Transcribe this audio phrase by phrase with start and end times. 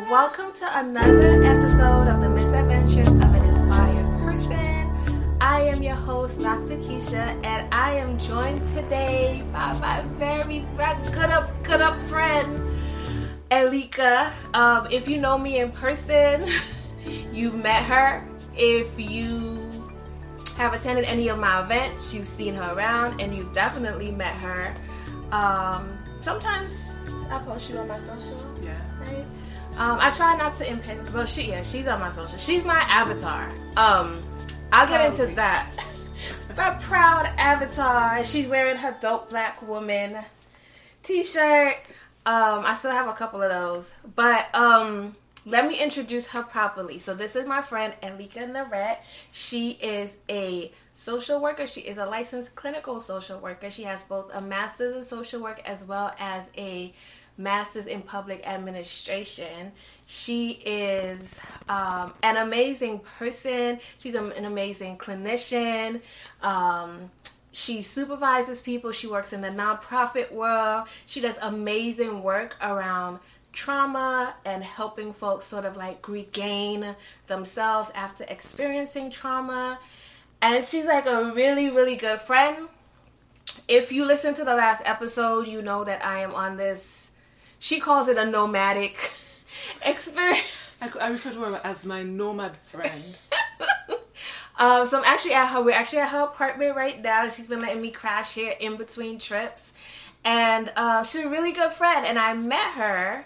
[0.00, 5.36] Welcome to another episode of the Misadventures of an Inspired Person.
[5.40, 6.76] I am your host, Dr.
[6.76, 12.60] Keisha, and I am joined today by my very good up, good up friend,
[13.50, 14.32] Elika.
[14.52, 16.46] Um, if you know me in person,
[17.32, 18.22] you've met her.
[18.54, 19.66] If you
[20.58, 24.74] have attended any of my events, you've seen her around, and you've definitely met her.
[25.32, 26.90] Um, sometimes
[27.30, 28.38] I post you on my social.
[28.62, 28.78] Yeah.
[29.00, 29.24] Right?
[29.78, 31.10] Um, I try not to impinge.
[31.10, 32.38] Well, she yeah, she's on my social.
[32.38, 33.52] She's my avatar.
[33.76, 34.22] Um,
[34.72, 35.70] I'll get into that.
[36.56, 38.24] my proud avatar.
[38.24, 40.16] She's wearing her dope black woman
[41.02, 41.76] t-shirt.
[42.24, 46.98] Um, I still have a couple of those, but um, let me introduce her properly.
[46.98, 48.98] So this is my friend Elika Naret.
[49.30, 51.66] She is a social worker.
[51.66, 53.70] She is a licensed clinical social worker.
[53.70, 56.92] She has both a master's in social work as well as a
[57.38, 59.72] master's in public administration.
[60.06, 61.34] She is
[61.68, 63.80] um, an amazing person.
[63.98, 66.00] She's a, an amazing clinician.
[66.42, 67.10] Um,
[67.52, 68.92] she supervises people.
[68.92, 70.88] She works in the nonprofit world.
[71.06, 73.18] She does amazing work around
[73.56, 76.94] trauma and helping folks sort of like regain
[77.26, 79.78] themselves after experiencing trauma.
[80.42, 82.68] And she's like a really, really good friend.
[83.66, 87.05] If you listen to the last episode, you know that I am on this,
[87.58, 89.12] she calls it a nomadic
[89.82, 90.40] experience.
[90.80, 93.18] I, I refer to her as my nomad friend.
[94.58, 97.28] um, so I'm actually at her, we're actually at her apartment right now.
[97.30, 99.72] She's been letting me crash here in between trips.
[100.24, 102.04] And uh, she's a really good friend.
[102.04, 103.24] And I met her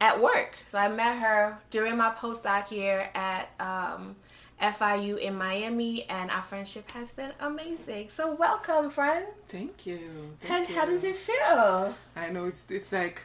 [0.00, 0.54] at work.
[0.68, 4.16] So I met her during my postdoc here at um,
[4.60, 8.08] FIU in Miami, and our friendship has been amazing.
[8.08, 9.26] So welcome, friend.
[9.48, 10.00] Thank you.
[10.40, 11.94] Thank how, how does it feel?
[12.16, 13.22] I know it's it's like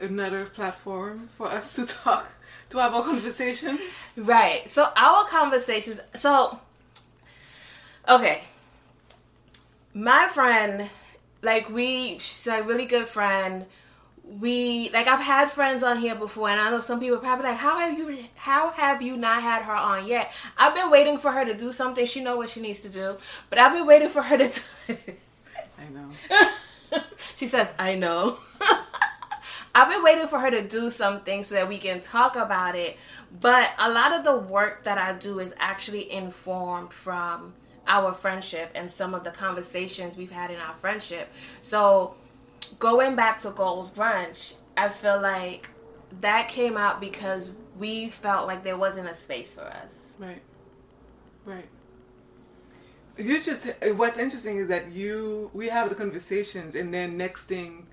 [0.00, 2.26] another platform for us to talk,
[2.70, 3.80] to have our conversations.
[4.16, 4.68] Right.
[4.70, 6.00] So our conversations.
[6.14, 6.58] So,
[8.08, 8.42] okay.
[9.94, 10.88] My friend,
[11.42, 13.66] like we, she's a really good friend.
[14.40, 17.56] We like I've had friends on here before, and I know some people probably like,
[17.56, 18.24] "How have you?
[18.34, 21.72] How have you not had her on yet?" I've been waiting for her to do
[21.72, 22.04] something.
[22.04, 23.16] She know what she needs to do,
[23.48, 24.60] but I've been waiting for her to.
[24.86, 24.96] do
[25.78, 27.00] I know.
[27.34, 28.36] she says, "I know."
[29.78, 32.96] I've been waiting for her to do something so that we can talk about it.
[33.40, 37.54] But a lot of the work that I do is actually informed from
[37.86, 41.28] our friendship and some of the conversations we've had in our friendship.
[41.62, 42.16] So,
[42.80, 45.68] going back to Goals Brunch, I feel like
[46.22, 50.06] that came out because we felt like there wasn't a space for us.
[50.18, 50.42] Right.
[51.44, 51.68] Right.
[53.16, 57.86] You just what's interesting is that you we have the conversations and then next thing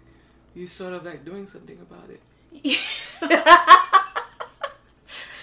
[0.56, 2.22] you sort of like doing something about it.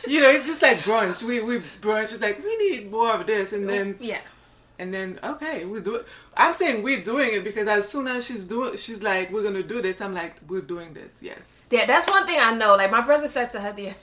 [0.07, 1.23] You know, it's just like brunch.
[1.23, 2.13] We we brunch.
[2.13, 4.21] It's like we need more of this, and then yeah.
[4.79, 6.07] and then okay, we do it.
[6.37, 9.63] I'm saying we're doing it because as soon as she's doing, she's like, we're gonna
[9.63, 10.01] do this.
[10.01, 11.21] I'm like, we're doing this.
[11.23, 11.61] Yes.
[11.71, 12.75] Yeah, that's one thing I know.
[12.75, 13.97] Like my brother said to her the other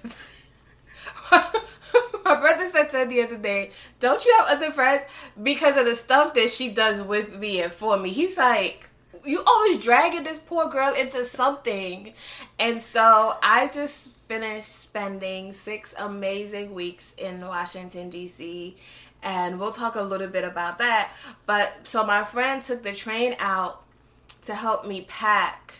[2.24, 5.03] my brother said to her the other day, "Don't you have other friends?"
[5.41, 8.12] Because of the stuff that she does with me and for me.
[8.12, 8.88] He's like,
[9.25, 12.13] "You always dragging this poor girl into something,"
[12.57, 18.78] and so I just finished spending six amazing weeks in Washington D.C.
[19.22, 21.12] And we'll talk a little bit about that.
[21.46, 23.84] But so my friend took the train out
[24.46, 25.74] to help me pack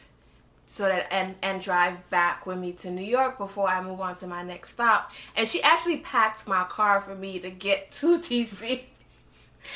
[0.66, 4.16] so that and and drive back with me to New York before I move on
[4.18, 5.12] to my next stop.
[5.36, 8.84] And she actually packed my car for me to get to DC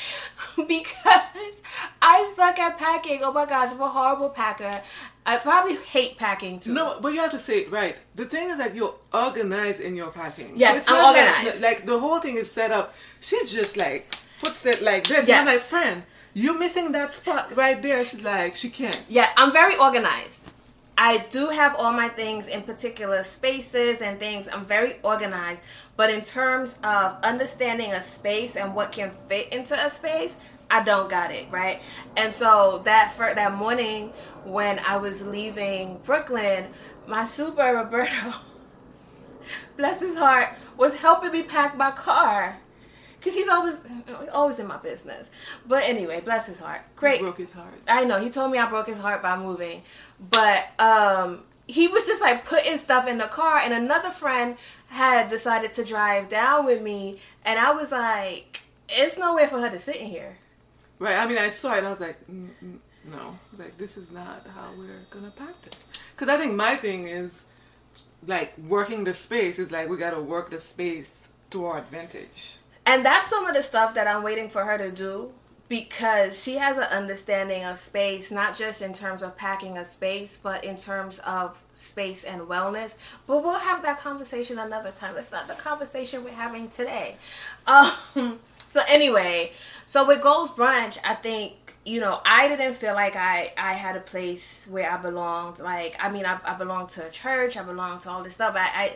[0.68, 1.62] because
[2.02, 3.20] I suck at packing.
[3.22, 4.80] Oh my gosh, I'm a horrible packer.
[5.26, 6.72] I probably hate packing too.
[6.74, 7.96] No, but you have to say it right.
[8.14, 10.52] The thing is that you're organized in your packing.
[10.54, 11.62] Yes, it's I'm not like- organized.
[11.62, 12.94] Like, the whole thing is set up.
[13.20, 15.26] She just like puts it like this.
[15.26, 15.40] Yes.
[15.40, 16.02] And I'm like, friend,
[16.34, 18.04] you're missing that spot right there.
[18.04, 19.02] She's like, she can't.
[19.08, 20.40] Yeah, I'm very organized.
[20.96, 24.48] I do have all my things in particular spaces and things.
[24.50, 25.60] I'm very organized.
[25.96, 30.36] But in terms of understanding a space and what can fit into a space,
[30.70, 31.80] I don't got it, right?
[32.16, 34.12] And so that for that morning
[34.44, 36.66] when I was leaving Brooklyn,
[37.06, 38.34] my super Roberto,
[39.76, 42.58] bless his heart, was helping me pack my car.
[43.24, 43.76] Cause he's always
[44.30, 45.30] always in my business.
[45.66, 46.82] But anyway, bless his heart.
[46.94, 47.20] Great.
[47.20, 47.72] Broke his heart.
[47.88, 49.82] I know he told me I broke his heart by moving,
[50.30, 54.56] but um, he was just like putting stuff in the car, and another friend
[54.88, 58.60] had decided to drive down with me, and I was like,
[58.90, 60.36] "It's nowhere for her to sit in here."
[60.98, 61.16] Right.
[61.16, 62.78] I mean, I saw it and I was like, mm, mm,
[63.10, 65.84] no, like this is not how we're gonna pack this.
[66.14, 67.44] Because I think my thing is,
[68.26, 72.56] like working the space is like we got to work the space to our advantage.
[72.86, 75.32] And that's some of the stuff that I'm waiting for her to do
[75.68, 80.38] because she has an understanding of space, not just in terms of packing a space,
[80.42, 82.92] but in terms of space and wellness.
[83.26, 85.16] But we'll have that conversation another time.
[85.16, 87.16] It's not the conversation we're having today.
[87.66, 87.92] Um,
[88.70, 89.52] so anyway,
[89.86, 91.54] so with Goals Brunch, I think
[91.86, 95.60] you know I didn't feel like I I had a place where I belonged.
[95.60, 97.56] Like I mean, I, I belonged to a church.
[97.56, 98.54] I belonged to all this stuff.
[98.54, 98.92] I, I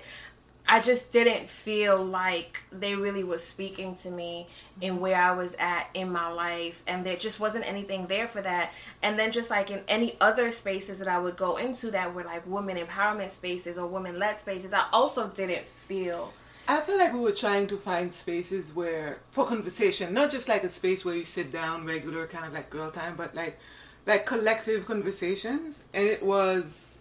[0.71, 4.49] I just didn't feel like they really was speaking to me
[4.83, 5.03] in mm-hmm.
[5.03, 6.83] where I was at in my life.
[6.87, 8.73] And there just wasn't anything there for that.
[9.03, 12.25] And then, just like in any other spaces that I would go into that were
[12.25, 16.35] like women empowerment spaces or women led spaces, I also didn't feel.
[16.71, 20.65] I feel like we were trying to find spaces where, for conversation, not just like
[20.65, 23.59] a space where you sit down regular, kind of like girl time, but like,
[24.05, 25.85] like collective conversations.
[25.95, 26.98] And it was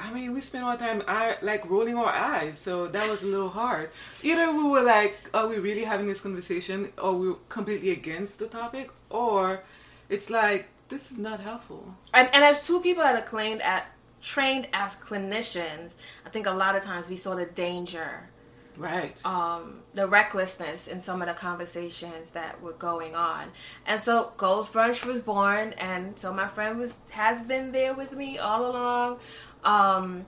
[0.00, 3.26] I mean, we spent our time eye, like rolling our eyes, so that was a
[3.26, 3.90] little hard.
[4.22, 8.38] Either we were like, "Are we really having this conversation?" or we are completely against
[8.38, 9.62] the topic, or
[10.08, 11.94] it's like this is not helpful.
[12.12, 13.86] And, and as two people that are trained at
[14.20, 15.92] trained as clinicians,
[16.26, 18.28] I think a lot of times we saw the danger,
[18.76, 19.18] right?
[19.24, 23.48] Um, the recklessness in some of the conversations that were going on,
[23.86, 28.12] and so Goals Brunch was born, and so my friend was has been there with
[28.12, 29.20] me all along.
[29.64, 30.26] Um,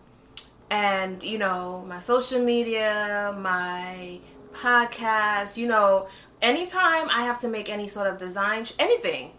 [0.70, 4.19] and you know, my social media, my
[4.52, 6.08] podcast, you know,
[6.40, 9.32] anytime I have to make any sort of design, anything,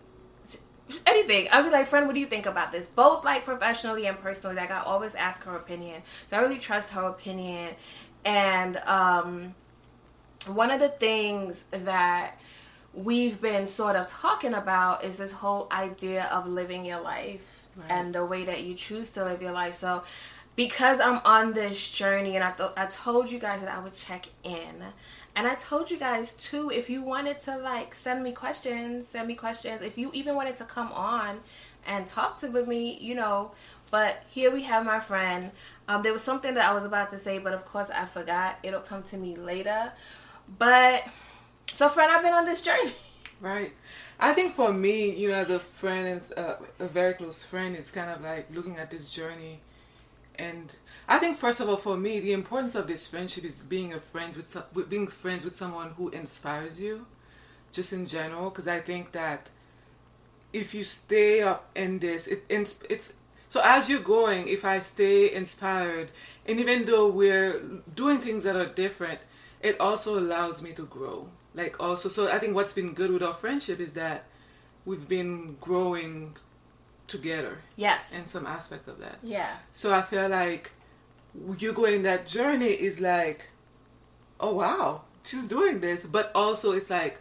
[1.06, 2.88] anything, I'll be like, friend, what do you think about this?
[2.88, 4.56] Both like professionally and personally.
[4.56, 7.74] Like I always ask her opinion, so I really trust her opinion.
[8.26, 9.56] And um,
[10.48, 12.38] one of the things that
[12.94, 17.92] we've been sort of talking about is this whole idea of living your life right.
[17.92, 19.76] and the way that you choose to live your life.
[19.76, 20.04] So,
[20.56, 23.94] because I'm on this journey, and I th- I told you guys that I would
[23.94, 24.84] check in,
[25.36, 29.28] and I told you guys too, if you wanted to like send me questions, send
[29.28, 29.82] me questions.
[29.82, 31.40] If you even wanted to come on
[31.86, 33.52] and talk to me, you know.
[33.90, 35.52] But here we have my friend.
[35.88, 38.58] Um, there was something that I was about to say, but of course I forgot.
[38.64, 39.92] It'll come to me later.
[40.58, 41.04] But
[41.74, 42.94] so, friend, I've been on this journey.
[43.42, 43.74] Right.
[44.20, 47.76] I think for me, you know, as a friend and uh, a very close friend,
[47.76, 49.60] it's kind of like looking at this journey.
[50.36, 50.74] And
[51.08, 54.00] I think, first of all, for me, the importance of this friendship is being a
[54.00, 57.06] friend with, some, with being friends with someone who inspires you,
[57.72, 58.50] just in general.
[58.50, 59.50] Because I think that
[60.54, 63.14] if you stay up in this, it, it's, it's
[63.50, 64.48] so as you're going.
[64.48, 66.12] If I stay inspired,
[66.46, 67.60] and even though we're
[67.96, 69.20] doing things that are different,
[69.62, 73.24] it also allows me to grow like also so i think what's been good with
[73.24, 74.26] our friendship is that
[74.86, 76.34] we've been growing
[77.08, 78.14] together yes.
[78.14, 79.20] in some aspect of that.
[79.22, 79.56] Yeah.
[79.72, 80.72] So i feel like
[81.58, 83.48] you going that journey is like
[84.40, 86.04] oh wow she's doing this.
[86.04, 87.20] But also it's like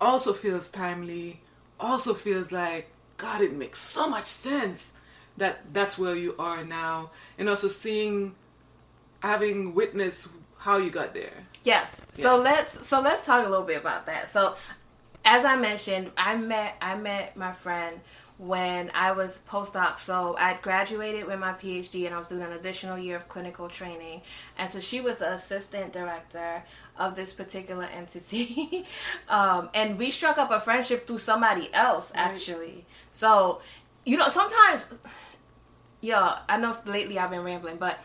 [0.00, 1.40] also feels timely
[1.78, 4.90] also feels like god it makes so much sense
[5.36, 7.10] that that's where you are now.
[7.38, 8.34] And also seeing
[9.20, 10.28] having witnessed
[10.62, 11.32] how you got there
[11.64, 12.00] Yes.
[12.16, 12.22] Yeah.
[12.22, 14.30] So let's so let's talk a little bit about that.
[14.30, 14.56] So
[15.24, 18.00] as I mentioned, I met I met my friend
[18.38, 19.98] when I was postdoc.
[19.98, 23.68] So I graduated with my PhD and I was doing an additional year of clinical
[23.68, 24.22] training.
[24.58, 26.64] And so she was the assistant director
[26.96, 28.84] of this particular entity.
[29.28, 32.72] um, and we struck up a friendship through somebody else, actually.
[32.72, 32.84] Right.
[33.12, 33.60] So,
[34.04, 34.88] you know, sometimes,
[36.00, 38.00] yeah, I know lately I've been rambling, but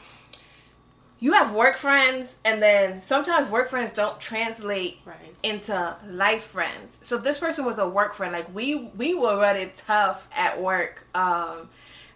[1.19, 5.35] you have work friends and then sometimes work friends don't translate right.
[5.43, 6.99] into life friends.
[7.01, 8.31] So this person was a work friend.
[8.31, 11.69] Like we we were running tough at work um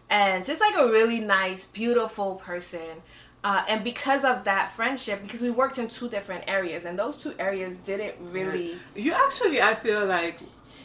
[0.10, 3.02] and just like a really nice beautiful person.
[3.44, 7.24] Uh, and because of that friendship because we worked in two different areas and those
[7.24, 10.38] two areas didn't really you actually i feel like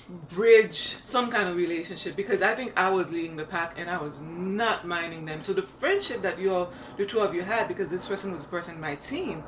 [0.08, 3.98] bridge some kind of relationship because I think I was leading the pack and I
[3.98, 5.40] was not minding them.
[5.40, 8.44] So the friendship that you all, the two of you had, because this person was
[8.44, 9.42] a person in my team,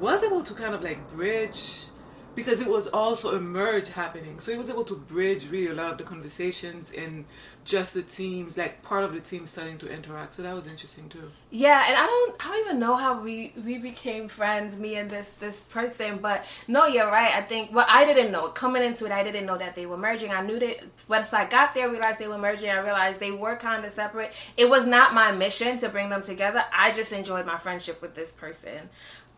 [0.00, 1.86] was able to kind of like bridge
[2.34, 4.40] because it was also a merge happening.
[4.40, 7.24] So he was able to bridge really a lot of the conversations and
[7.64, 10.34] just the teams, like part of the team starting to interact.
[10.34, 11.30] So that was interesting too.
[11.50, 15.10] Yeah, and I don't, I don't even know how we we became friends, me and
[15.10, 16.18] this this person.
[16.18, 17.34] But no, you're right.
[17.34, 19.12] I think well, I didn't know coming into it.
[19.12, 20.30] I didn't know that they were merging.
[20.30, 22.68] I knew that once I got there, realized they were merging.
[22.68, 24.32] I realized they were kind of separate.
[24.56, 26.64] It was not my mission to bring them together.
[26.72, 28.90] I just enjoyed my friendship with this person.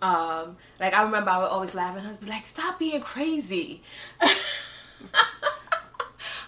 [0.02, 3.82] Um, like I remember I would always laugh and be like, "Stop being crazy."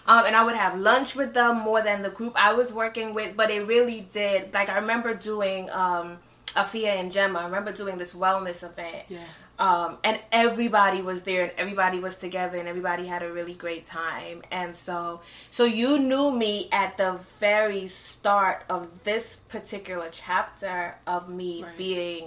[0.09, 3.13] um, and I would have lunch with them more than the group I was working
[3.13, 3.37] with.
[3.37, 4.53] But it really did.
[4.53, 6.17] Like I remember doing um,
[6.61, 7.39] Afia and Gemma.
[7.39, 9.05] I remember doing this wellness event.
[9.07, 9.23] Yeah.
[9.59, 13.85] Um, and everybody was there and everybody was together and everybody had a really great
[13.85, 14.41] time.
[14.51, 15.19] And so,
[15.51, 21.77] so you knew me at the very start of this particular chapter of me Right.
[21.77, 22.23] being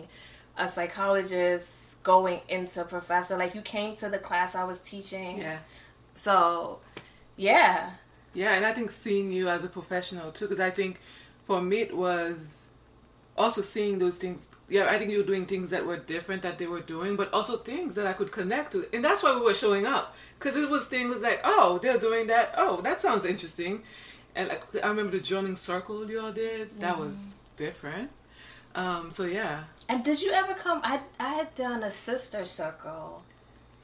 [0.59, 1.67] a psychologist
[2.03, 3.37] going into professor.
[3.39, 5.39] Like you came to the class I was teaching.
[5.39, 5.59] Yeah.
[6.15, 6.81] So,
[7.43, 7.91] yeah.
[8.35, 11.01] Yeah, and I think seeing you as a professional too, because I think
[11.45, 12.69] for me it was
[13.37, 14.49] also seeing those things.
[14.69, 17.33] Yeah, I think you were doing things that were different that they were doing, but
[17.33, 20.57] also things that I could connect to, and that's why we were showing up because
[20.57, 22.55] it was things like, oh, they're doing that.
[22.57, 23.83] Oh, that sounds interesting.
[24.35, 26.71] And like I remember the joining circle you all did.
[26.81, 28.11] That was different.
[28.75, 30.81] Um, so yeah, And did you ever come?
[30.83, 33.23] I I had done a sister circle.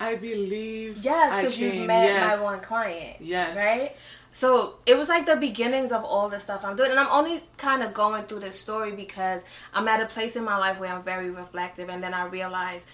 [0.00, 0.98] I believe.
[0.98, 2.38] Yes, because you met yes.
[2.38, 3.16] my one client.
[3.20, 3.56] Yes.
[3.56, 3.90] Right?
[4.32, 6.90] So it was like the beginnings of all the stuff I'm doing.
[6.90, 10.44] And I'm only kind of going through this story because I'm at a place in
[10.44, 11.88] my life where I'm very reflective.
[11.88, 12.84] And then I realize,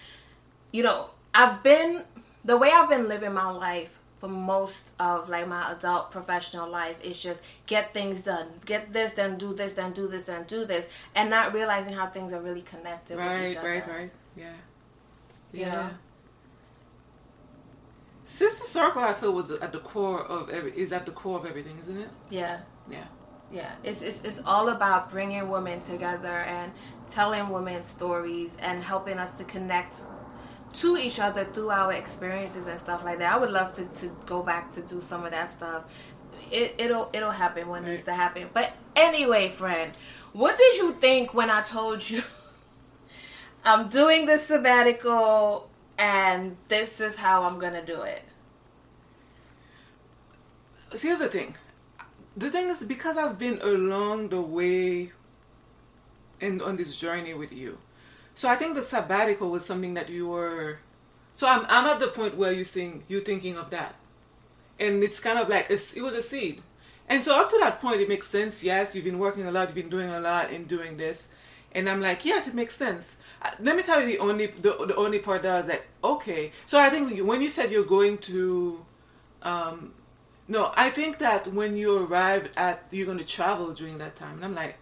[0.71, 2.03] you know, I've been,
[2.43, 6.95] the way I've been living my life for most of like my adult professional life
[7.03, 8.47] is just get things done.
[8.65, 10.85] Get this, then do this, then do this, then do this.
[11.13, 13.69] And not realizing how things are really connected with Right, each other.
[13.69, 14.13] right, right.
[14.35, 14.53] Yeah.
[15.51, 15.89] You know?
[18.25, 21.45] Sister Circle, I feel, was at the core of every is at the core of
[21.45, 22.09] everything, isn't it?
[22.29, 22.61] Yeah.
[22.89, 23.05] Yeah.
[23.51, 26.71] Yeah, it's, it's it's all about bringing women together and
[27.09, 30.01] telling women stories and helping us to connect
[30.73, 33.33] to each other through our experiences and stuff like that.
[33.33, 35.83] I would love to, to go back to do some of that stuff.
[36.51, 38.49] It it'll it'll happen when it needs to happen.
[38.51, 39.91] But anyway, friend,
[40.33, 42.23] what did you think when I told you
[43.63, 48.21] I'm doing this sabbatical and this is how I'm gonna do it?
[50.91, 51.55] So here's the thing.
[52.37, 55.11] The thing is because I've been along the way
[56.39, 57.77] in on this journey with you.
[58.33, 60.79] So I think the sabbatical was something that you were
[61.33, 63.95] so I'm I'm at the point where you think you thinking of that.
[64.79, 66.61] And it's kind of like it was a seed.
[67.07, 68.63] And so up to that point it makes sense.
[68.63, 71.29] Yes, you've been working a lot, you've been doing a lot and doing this.
[71.73, 73.17] And I'm like, yes, it makes sense.
[73.59, 76.51] Let me tell you the only the, the only part that I was like, okay.
[76.65, 78.85] So I think when you, said you're going to
[79.41, 79.93] um,
[80.47, 84.35] no, I think that when you arrive at, you're going to travel during that time.
[84.35, 84.75] And I'm like,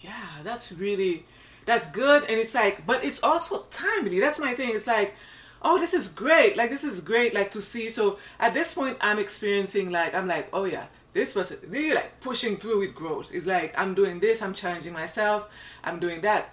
[0.00, 1.24] yeah, that's really,
[1.66, 2.24] that's good.
[2.24, 4.18] And it's like, but it's also timely.
[4.18, 4.70] That's my thing.
[4.70, 5.14] It's like,
[5.62, 6.56] oh, this is great.
[6.56, 7.88] Like, this is great, like, to see.
[7.88, 12.20] So at this point, I'm experiencing, like, I'm like, oh, yeah, this person, really, like,
[12.20, 13.30] pushing through with growth.
[13.32, 15.48] It's like, I'm doing this, I'm challenging myself,
[15.84, 16.52] I'm doing that.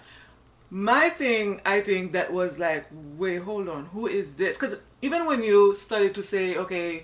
[0.73, 2.85] My thing, I think, that was like,
[3.17, 4.55] wait, hold on, who is this?
[4.57, 7.03] Because even when you started to say, okay,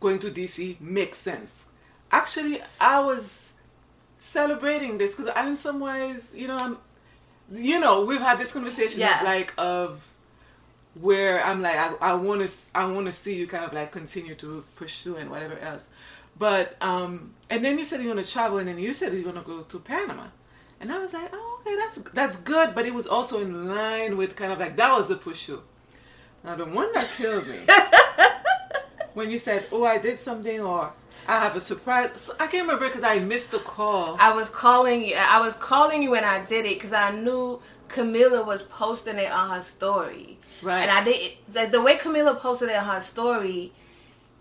[0.00, 1.66] going to DC makes sense.
[2.10, 3.48] Actually, I was
[4.18, 6.78] celebrating this because I, in some ways, you know, I'm,
[7.52, 9.20] you know, we've had this conversation Yeah.
[9.20, 10.02] of like of
[11.00, 13.92] where I'm like, I, I want to, I want to see you kind of like
[13.92, 15.86] continue to pursue and whatever else.
[16.38, 19.42] But um, and then you said you're gonna travel, and then you said you're gonna
[19.46, 20.24] go to Panama,
[20.80, 22.74] and I was like, oh, okay, that's that's good.
[22.74, 25.62] But it was also in line with kind of like that was the push you.
[26.44, 27.58] Now the one that killed me
[29.14, 30.92] when you said, "Oh, I did something," or
[31.26, 34.16] "I have a surprise." I can't remember because I missed the call.
[34.20, 35.16] I was calling you.
[35.16, 39.32] I was calling you when I did it because I knew Camila was posting it
[39.32, 40.38] on her story.
[40.62, 40.82] Right.
[40.82, 43.72] And I did the, the way Camila posted it on her story.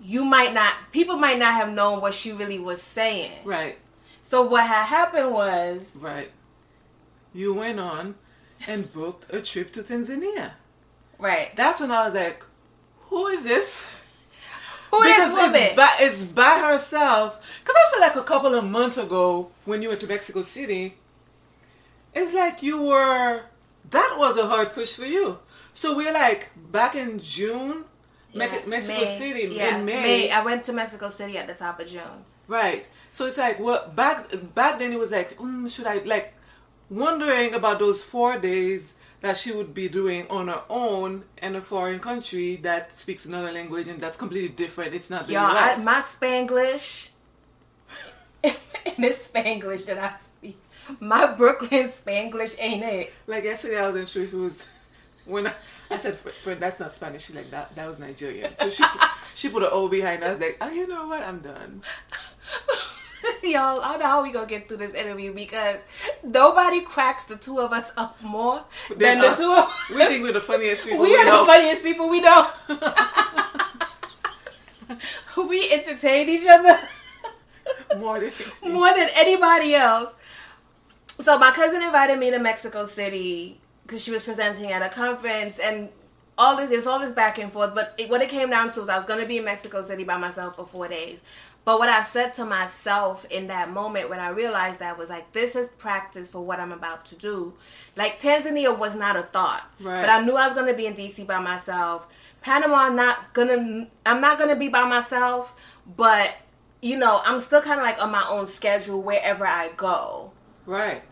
[0.02, 0.74] You might not.
[0.92, 3.32] People might not have known what she really was saying.
[3.46, 3.78] right,
[4.28, 6.32] So what had happened was right.
[7.32, 8.16] You went on
[8.68, 10.54] and booked a trip to Tanzania.
[11.20, 11.56] right.
[11.56, 12.44] That's when I was like,
[13.10, 13.86] "Who is this?"
[14.90, 15.62] Who this Because woman?
[15.62, 17.40] It's by, it's by herself.
[17.60, 20.96] Because I feel like a couple of months ago, when you went to Mexico City,
[22.14, 23.44] it's like you were.
[23.92, 25.38] That was a hard push for you.
[25.74, 27.84] So we're like back in June,
[28.34, 29.18] Yeah, Mexico May.
[29.20, 32.24] City Yeah, in May, I went to Mexico City at the top of June.
[32.48, 32.88] right?
[33.16, 36.34] So it's like well, back back then it was like, mm, should I like
[36.90, 41.62] wondering about those four days that she would be doing on her own in a
[41.62, 44.94] foreign country that speaks another language and that's completely different.
[44.94, 47.08] It's not the Y'all, I, my Spanglish,
[48.44, 48.58] and
[48.98, 50.60] this Spanglish that I speak,
[51.00, 53.14] my Brooklyn Spanglish ain't it.
[53.28, 54.66] Like yesterday, I wasn't sure if it was
[55.24, 55.54] when I,
[55.90, 59.02] I said, "Friend, that's not Spanish." She's like, "That that was Nigerian." So she put,
[59.36, 60.22] she put an O behind.
[60.22, 61.24] I was like, "Oh, you know what?
[61.24, 61.82] I'm done."
[63.44, 65.78] Y'all, I don't know how we gonna get through this interview because
[66.24, 69.90] nobody cracks the two of us up more than Then the two of us.
[69.90, 71.00] we think we're the funniest people.
[71.00, 71.46] we we are know.
[71.46, 72.48] the funniest people we know.
[75.48, 76.80] we entertain each other
[77.98, 78.32] More than
[78.74, 80.14] more than anybody else.
[81.20, 85.60] so my cousin invited me to Mexico City because she was presenting at a conference
[85.60, 85.90] and
[86.38, 88.80] all this there's all this back and forth but it, what it came down to
[88.82, 91.20] was i was going to be in mexico city by myself for four days
[91.66, 95.32] but what i said to myself in that moment when i realized that was like
[95.34, 97.54] this is practice for what i'm about to do
[97.96, 100.02] like tanzania was not a thought Right.
[100.02, 102.08] but i knew i was going to be in dc by myself
[102.42, 105.54] panama i'm not gonna i'm not gonna be by myself
[105.98, 106.32] but
[106.82, 110.32] you know i'm still kind of like on my own schedule wherever i go
[110.68, 111.04] Right.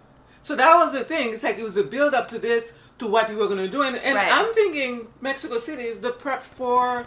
[0.42, 1.32] So that was the thing.
[1.32, 3.68] It's like it was a build up to this, to what we were going to
[3.70, 4.30] do, and, and Right.
[4.32, 7.06] I'm thinking Mexico City is the prep for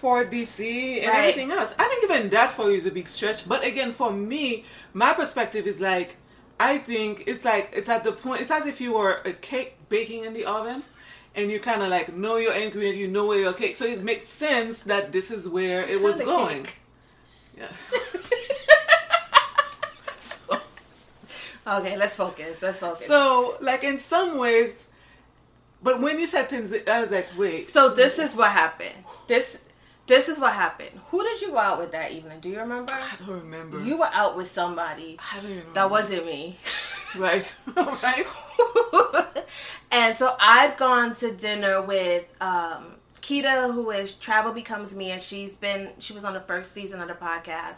[0.00, 1.18] for DC and Right.
[1.18, 1.74] everything else.
[1.78, 3.48] I think even that for you is a big stretch.
[3.48, 4.64] But again, for me,
[4.94, 6.16] my perspective is like
[6.60, 8.40] I think it's like it's at the point.
[8.40, 10.82] It's as if you were a cake baking in the oven.
[11.34, 13.76] And you kind of like know your ingredient, you know where your cake.
[13.76, 16.64] So it makes sense that this is where it was going.
[16.64, 16.76] cake.
[17.56, 17.68] Yeah.
[21.66, 24.86] okay let's focus let's focus So, like in some ways,
[25.82, 27.68] but when you said things, I was like, wait.
[27.68, 28.94] So this is what happened.
[29.28, 29.58] This
[30.08, 30.90] this is what happened.
[31.10, 32.40] Who did you go out with that evening?
[32.40, 32.92] Do you remember?
[32.92, 33.80] I don't remember.
[33.82, 35.18] You were out with somebody.
[35.32, 35.74] I don't even remember.
[35.74, 36.58] That wasn't me.
[37.16, 37.54] right.
[37.76, 38.26] right.
[39.90, 45.20] and so I'd gone to dinner with um Kita, who is Travel Becomes Me, and
[45.20, 47.76] she's been she was on the first season of the podcast.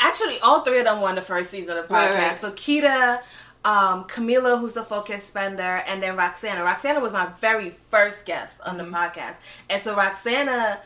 [0.00, 2.18] Actually, all three of them were on the first season of the Right, podcast.
[2.18, 2.36] right.
[2.36, 3.20] So Kita,
[3.64, 6.62] um, Camila, who's the focus spender, and then Roxana.
[6.62, 8.90] Roxana was my very first guest on Mm-hmm.
[8.92, 9.36] the podcast,
[9.68, 10.80] and so Roxana,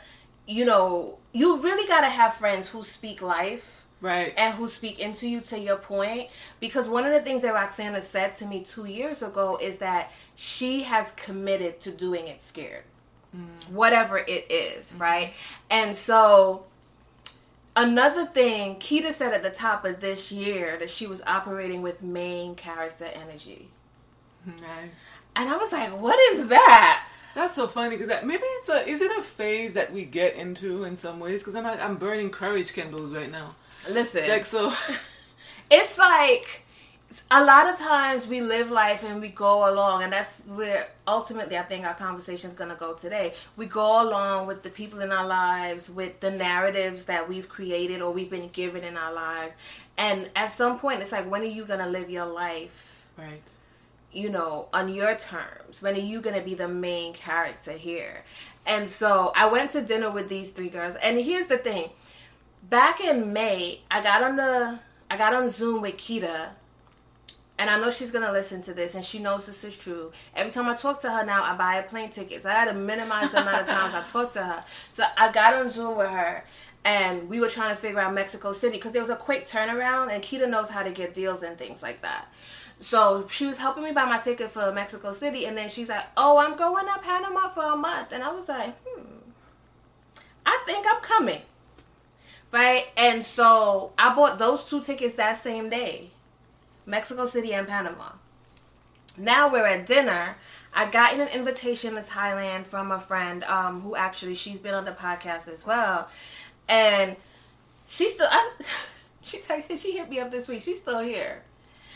[0.47, 4.35] you know, you really got to have friends who speak life Right.
[4.37, 6.29] and who speak into you to your point.
[6.61, 10.13] Because one of the things that Roxana said to me 2 years ago is that
[10.35, 12.85] she has committed to doing it scared.
[13.35, 13.73] Mm.
[13.73, 15.03] Whatever it is, mm-hmm.
[15.03, 15.33] right?
[15.71, 16.67] And so
[17.75, 22.03] another thing Keita said at the top of this year that she was operating with
[22.03, 23.69] main character energy.
[24.47, 25.05] Nice.
[25.35, 27.05] and I was like what is that
[27.37, 30.37] That's so funny because that maybe it's a is it a phase that we get
[30.37, 31.43] into in some ways?
[31.43, 33.55] Because I'm like I'm burning courage candles right now.
[33.91, 34.73] listen Like so.
[35.71, 36.65] it's like
[37.31, 41.57] a lot of times we live life and we go along and that's where ultimately
[41.57, 45.01] i think our conversation is going to go today we go along with the people
[45.01, 49.13] in our lives with the narratives that we've created or we've been given in our
[49.13, 49.55] lives
[49.97, 53.41] and at some point it's like when are you going to live your life right.
[54.13, 55.83] You know, on your terms?
[55.83, 58.23] When are you going to be the main character here?
[58.67, 60.97] And so I went to dinner with these three girls.
[60.97, 61.91] And here's the thing.
[62.69, 66.49] Back in May, I got on the I got on Zoom with Kita.
[67.59, 70.13] And I know she's gonna listen to this, and she knows this is true.
[70.35, 72.43] Every time I talk to her now, I buy a plane ticket.
[72.43, 74.65] So I had to minimize the amount of times I talk to her.
[74.93, 76.45] So I got on Zoom with her,
[76.85, 80.13] and we were trying to figure out Mexico City because there was a quick turnaround,
[80.13, 82.27] and Kita knows how to get deals and things like that.
[82.79, 86.05] So she was helping me buy my ticket for Mexico City, and then she's like,
[86.17, 89.31] "Oh, I'm going to Panama for a month," and I was like, "Hmm,
[90.45, 91.43] I think I'm coming."
[92.53, 96.11] Right, and so I bought those two tickets that same day,
[96.85, 98.13] Mexico City and Panama.
[99.19, 100.37] Now we're at dinner.
[100.75, 104.85] I got an invitation to Thailand from a friend um, who actually she's been on
[104.85, 106.09] the podcast as well,
[106.69, 107.17] and
[107.87, 108.29] she still.
[108.31, 108.53] I,
[109.23, 109.79] she texted.
[109.81, 110.63] She hit me up this week.
[110.63, 111.43] She's still here.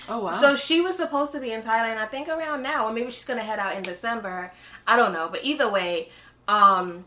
[0.08, 0.40] Oh wow.
[0.40, 3.24] So she was supposed to be in Thailand, I think around now, or maybe she's
[3.24, 4.52] gonna head out in December.
[4.86, 6.08] I don't know, but either way,
[6.48, 7.04] um,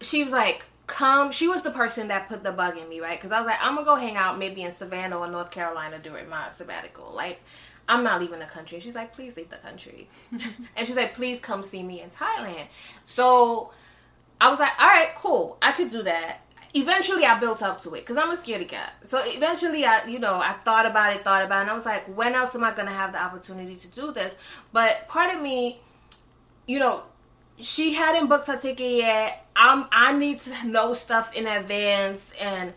[0.00, 3.18] she was like, "Come." She was the person that put the bug in me, right?
[3.18, 5.98] Because I was like, "I'm gonna go hang out maybe in Savannah or North Carolina
[5.98, 7.40] during my sabbatical." Like,
[7.88, 8.80] I'm not leaving the country.
[8.80, 10.08] She's like, "Please leave the country,"
[10.76, 12.66] and she's like, "Please come see me in Thailand."
[13.04, 13.70] So
[14.40, 15.58] I was like, "All right, cool.
[15.60, 16.38] I could do that."
[16.74, 18.92] Eventually I built up to it because I'm a scaredy cat.
[19.08, 21.86] So eventually I, you know, I thought about it, thought about it, and I was
[21.86, 24.34] like, when else am I going to have the opportunity to do this?
[24.72, 25.80] But part of me,
[26.66, 27.02] you know,
[27.58, 29.46] she hadn't booked her ticket yet.
[29.56, 32.30] I'm, I need to know stuff in advance.
[32.40, 32.72] And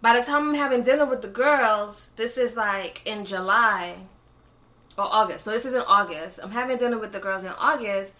[0.00, 3.96] by the time I'm having dinner with the girls, this is like in July
[4.98, 5.44] or August.
[5.44, 6.40] So this is in August.
[6.42, 8.14] I'm having dinner with the girls in August.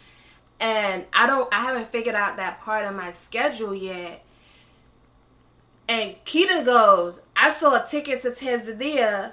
[0.61, 4.23] And I don't, I haven't figured out that part of my schedule yet.
[5.89, 9.33] And Kita goes, I saw a ticket to Tanzania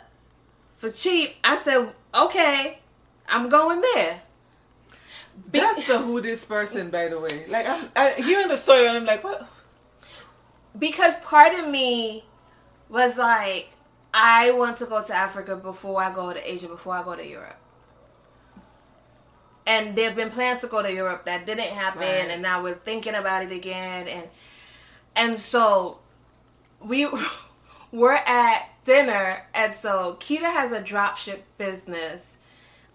[0.77, 1.35] for cheap.
[1.43, 2.79] I said, okay,
[3.27, 4.21] I'm going there.
[5.51, 7.45] Be- That's the who this person, by the way.
[7.47, 9.47] Like I'm I, hearing the story, and I'm like, what?
[10.77, 12.23] because part of me
[12.89, 13.69] was like,
[14.13, 17.25] I want to go to Africa before I go to Asia, before I go to
[17.25, 17.55] Europe.
[19.65, 22.29] And there have been plans to go to Europe that didn't happen, Right.
[22.31, 24.27] and now we're thinking about it again, and
[25.15, 25.99] and so
[26.83, 27.07] we
[27.91, 32.37] were at dinner, and so Kita has a dropship business.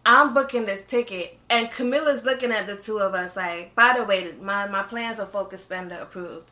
[0.07, 4.05] I'm booking this ticket, and Camilla's looking at the two of us like, by the
[4.05, 6.51] way, my, my plans are focus spender approved.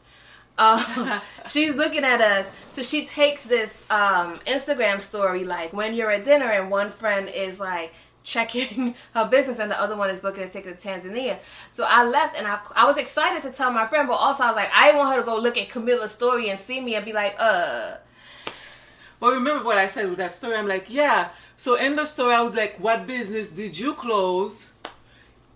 [0.59, 6.11] Um, she's looking at us, so she takes this um, Instagram story like when you're
[6.11, 7.93] at dinner and one friend is like
[8.25, 11.39] checking her business and the other one is booking a ticket to Tanzania.
[11.71, 14.47] So I left and I, I was excited to tell my friend, but also I
[14.49, 17.05] was like, I want her to go look at Camilla's story and see me and
[17.05, 17.97] be like, uh.
[19.21, 20.57] Well, remember what I said with that story?
[20.57, 21.31] I'm like, yeah.
[21.57, 24.71] So in the story, I was like, what business did you close?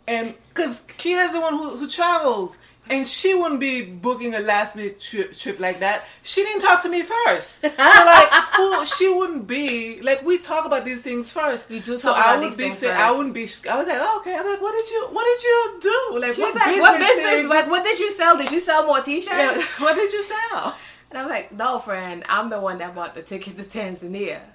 [0.06, 2.58] And because Keita's the one who, who travels.
[2.88, 6.04] And she wouldn't be booking a last minute trip, trip like that.
[6.22, 7.60] She didn't talk to me first.
[7.62, 11.68] So like, who, she wouldn't be like we talk about these things first.
[11.68, 12.92] We do so I would these be say.
[12.92, 13.42] I wouldn't be.
[13.42, 14.36] I was like, oh, okay.
[14.36, 16.18] I'm like, what did you, what did you do?
[16.20, 17.30] Like, what like, what business?
[17.30, 18.36] thing- Like, what did you sell?
[18.36, 19.28] Did you sell more t-shirts?
[19.36, 20.76] Yeah, what did you sell?
[21.10, 24.40] And I was like, no, friend, I'm the one that bought the ticket to Tanzania.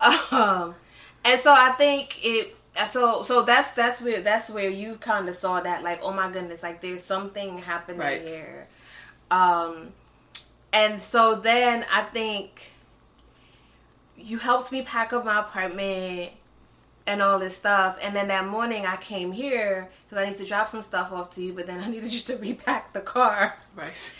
[0.00, 0.74] Um,
[1.24, 2.56] and so I think it.
[2.86, 6.30] So so that's that's where that's where you kind of saw that like oh my
[6.30, 8.26] goodness like there's something happening Right.
[8.26, 8.68] here,
[9.30, 9.92] um,
[10.72, 12.70] and so then I think
[14.16, 16.32] you helped me pack up my apartment
[17.06, 20.46] and all this stuff, and then that morning I came here because I need to
[20.46, 23.54] drop some stuff off to you, but then I needed you to repack the car.
[23.74, 24.14] Right.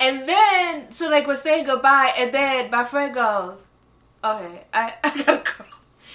[0.00, 3.58] And then, so like we're saying goodbye, and then my friend goes,
[4.22, 5.64] "Okay, I, I gotta go."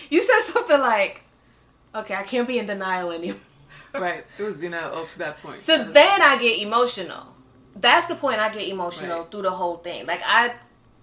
[0.10, 1.23] You said something like,
[1.96, 3.40] "Okay, I can't be in denial anymore."
[3.96, 4.26] Right.
[4.40, 5.62] It was you know up to that point.
[5.62, 7.28] So then I get emotional.
[7.76, 8.40] That's the point.
[8.40, 9.32] I get emotional Right.
[9.32, 10.08] through the whole thing.
[10.08, 10.56] Like I,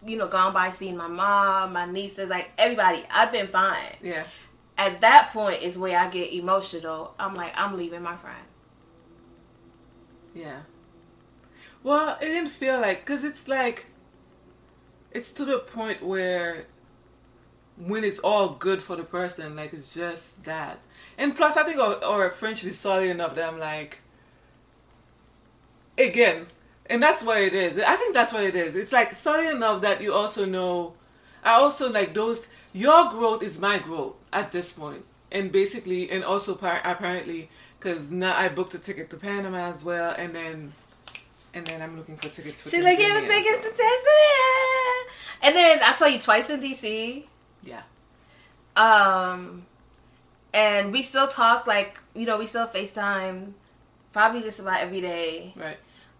[0.05, 3.05] you know, gone by seeing my mom, my nieces, like everybody.
[3.09, 3.94] I've been fine.
[4.03, 4.24] yeah.
[4.76, 7.14] At that point is where I get emotional.
[7.18, 8.44] I'm like, I'm leaving my friend.
[10.35, 10.61] Yeah.
[11.85, 13.87] Well, it didn't feel like because it's like
[15.12, 16.66] it's to the point where
[17.87, 20.81] when it's all good for the person, like it's just that.
[21.16, 23.99] And plus, I think our, our friendship is solid enough that I'm like,
[25.99, 26.47] again,
[26.87, 27.79] and that's what it is.
[27.79, 28.75] I think that's what it is.
[28.75, 30.95] It's like solid enough that you also know.
[31.45, 32.47] I also like those.
[32.73, 38.11] Your growth is my growth at this point, and basically, and also par- apparently, because
[38.11, 40.73] now I booked a ticket to Panama as well, and then,
[41.55, 42.71] and then I'm looking for tickets for.
[42.71, 44.81] She's like, "Give Tanzania the tickets to Tanzania."
[45.43, 47.25] And then I saw you twice in DC.
[47.62, 47.83] Yeah.
[48.77, 49.66] Um,
[50.55, 53.53] and we still talk like you know we still FaceTime,
[54.12, 55.53] probably just about every day.
[55.57, 55.79] Right.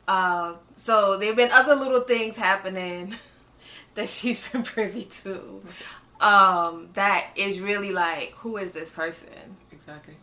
[0.09, 3.14] Uh, so there've been other little things happening
[3.94, 5.62] that she's been privy to.
[6.20, 9.29] Um, that is really like, who is this person?
[9.72, 10.14] Exactly.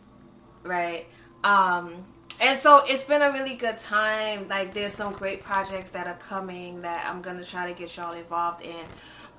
[0.62, 1.06] right?
[1.42, 2.04] Um,
[2.40, 4.46] and so it's been a really good time.
[4.48, 8.12] Like, there's some great projects that are coming that I'm gonna try to get y'all
[8.12, 8.84] involved in.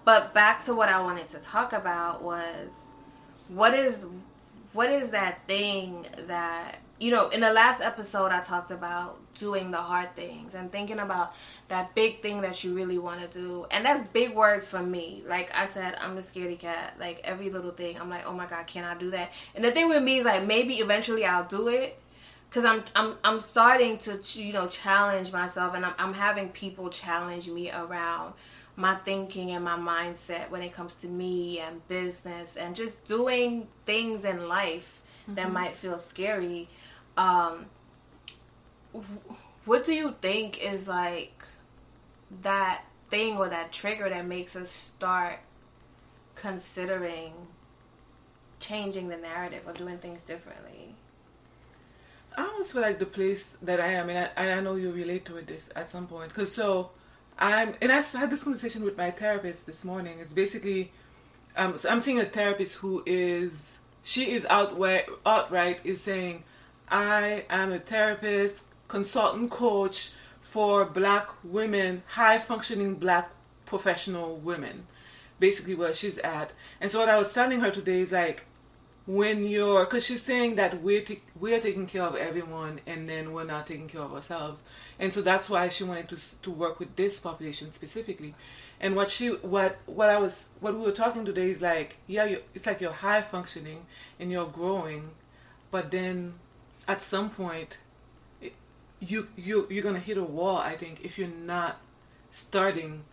[0.05, 2.69] But back to what I wanted to talk about was
[3.49, 4.05] what is
[4.73, 9.71] what is that thing that you know in the last episode I talked about doing
[9.71, 11.33] the hard things and thinking about
[11.69, 13.65] that big thing that you really want to do.
[13.71, 15.23] And that's big words for me.
[15.27, 16.95] Like I said I'm a scaredy cat.
[16.99, 19.31] Like every little thing I'm like oh my god can I do that?
[19.55, 21.99] And the thing with me is like maybe eventually I'll do it.
[22.49, 26.89] Because I'm I'm I'm starting to you know challenge myself, and I'm I'm having people
[26.89, 28.33] challenge me around
[28.79, 33.67] my thinking and my mindset when it comes to me and business and just doing
[33.85, 36.69] things in life that might feel scary.
[37.17, 37.65] Um,
[39.65, 41.43] what do you think is like
[42.41, 45.39] that thing or that trigger that makes us start
[46.35, 47.33] considering
[48.61, 50.95] changing the narrative or doing things differently?
[52.37, 55.25] I almost feel like the place that I am, and I, I know you relate
[55.25, 56.91] to it this at some point, because so
[57.39, 60.19] I'm, and I had this conversation with my therapist this morning.
[60.19, 60.91] It's basically,
[61.55, 66.43] um, so I'm seeing a therapist who is, she is outright, outright is saying,
[66.89, 73.31] I am a therapist, consultant coach for black women, high functioning black
[73.65, 74.87] professional women.
[75.39, 76.51] Basically, where she's at.
[76.81, 78.45] And so, what I was telling her today is like,
[79.09, 83.33] when you're because she's saying that we're ta- we're taking care of everyone and then
[83.33, 84.61] we're not taking care of ourselves.
[84.99, 88.35] And so that's why she wanted to to work with this population specifically.
[88.79, 92.25] And what she what what I was what we were talking today is like yeah
[92.25, 93.87] you it's like you're high functioning
[94.19, 95.09] and you're growing
[95.71, 96.35] but then
[96.87, 97.79] at some point
[98.99, 101.79] you you you're gonna hit a wall I think if you're not
[102.29, 103.05] starting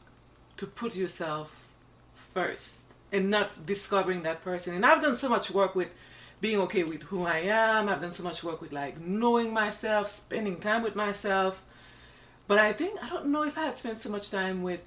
[0.59, 1.49] to put yourself
[2.35, 4.75] first and not discovering that person.
[4.75, 5.89] And I've done so much work with
[6.41, 7.89] being okay with who I am.
[7.89, 11.65] I've done so much work with like knowing myself, spending time with myself.
[12.49, 14.83] But I think I don't know if I had spent so much time with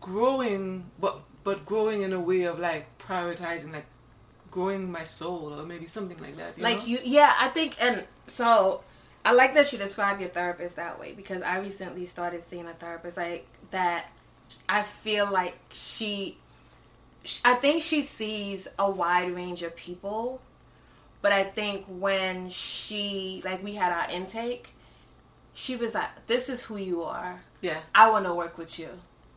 [0.00, 3.86] growing, but but growing in a way of like prioritizing, like
[4.50, 6.56] growing my soul, or maybe something like that.
[6.56, 6.86] You like know?
[6.86, 8.82] you, yeah, I think, and so
[9.24, 12.74] I like that you describe your therapist that way because I recently started seeing a
[12.74, 14.10] therapist like that.
[14.68, 16.38] I feel like she,
[17.44, 20.40] I think she sees a wide range of people,
[21.22, 24.74] but I think when she, like, we had our intake,
[25.54, 27.40] she was like, "This is who you are.
[27.60, 28.88] Yeah, I want to work with you."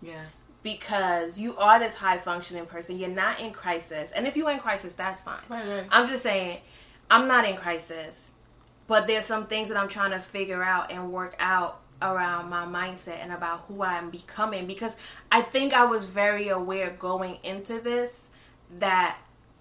[0.02, 0.26] yeah,
[0.64, 3.00] because you are this high functioning person.
[3.00, 4.12] You're not in crisis.
[4.14, 5.42] And if you're in crisis, that's fine.
[5.50, 5.86] right, right.
[5.92, 6.60] I'm just saying,
[7.10, 8.32] I'm not in crisis.
[8.88, 12.66] But there's some things that I'm trying to figure out and work out around my
[12.66, 14.96] mindset and about who I am becoming because
[15.32, 18.28] I think I was very aware going into this
[18.80, 19.18] that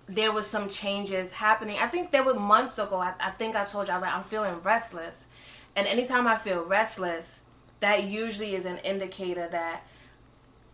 [0.09, 1.79] there was some changes happening.
[1.79, 2.97] I think there were months ago.
[2.97, 5.25] I, I think I told you all I'm feeling restless,
[5.75, 7.41] and anytime I feel restless,
[7.81, 9.83] that usually is an indicator that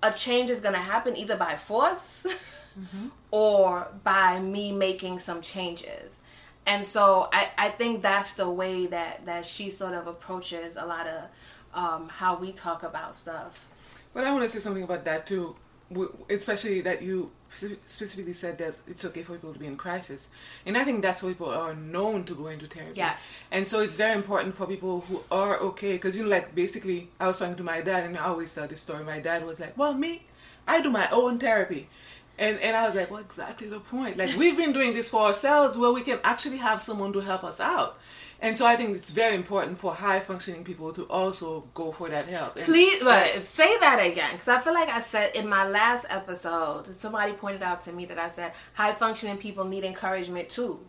[0.03, 2.27] a change is going to happen either by force
[2.79, 3.09] mm-hmm.
[3.31, 6.18] or by me making some changes.
[6.66, 10.87] And so I, I think that's the way that, that she sort of approaches a
[10.87, 11.22] lot of
[11.75, 13.67] um, how we talk about stuff.
[14.15, 15.57] But I want to say something about that too,
[16.29, 17.31] especially that you
[17.85, 20.29] specifically said that it's okay for people to be in crisis,
[20.65, 22.93] and I think that's why people are known to go into therapy.
[22.97, 23.21] Yes.
[23.51, 27.11] And so it's very important for people who are okay, because you know, like basically,
[27.21, 29.05] I was talking to my dad, and I always tell this story.
[29.05, 30.25] My dad was like, "Well, me,
[30.67, 31.89] I do my own therapy."
[32.39, 34.17] And, and I was like, well, exactly the point.
[34.17, 37.45] Like, we've been doing this for ourselves where we can actually have someone to help
[37.45, 37.99] us out.
[38.43, 42.09] And so I think it's very important for high functioning people to also go for
[42.09, 42.57] that help.
[42.57, 46.05] And- Please, but say that again, because I feel like I said in my last
[46.11, 50.81] episode, somebody pointed out to me that I said high functioning people need encouragement too.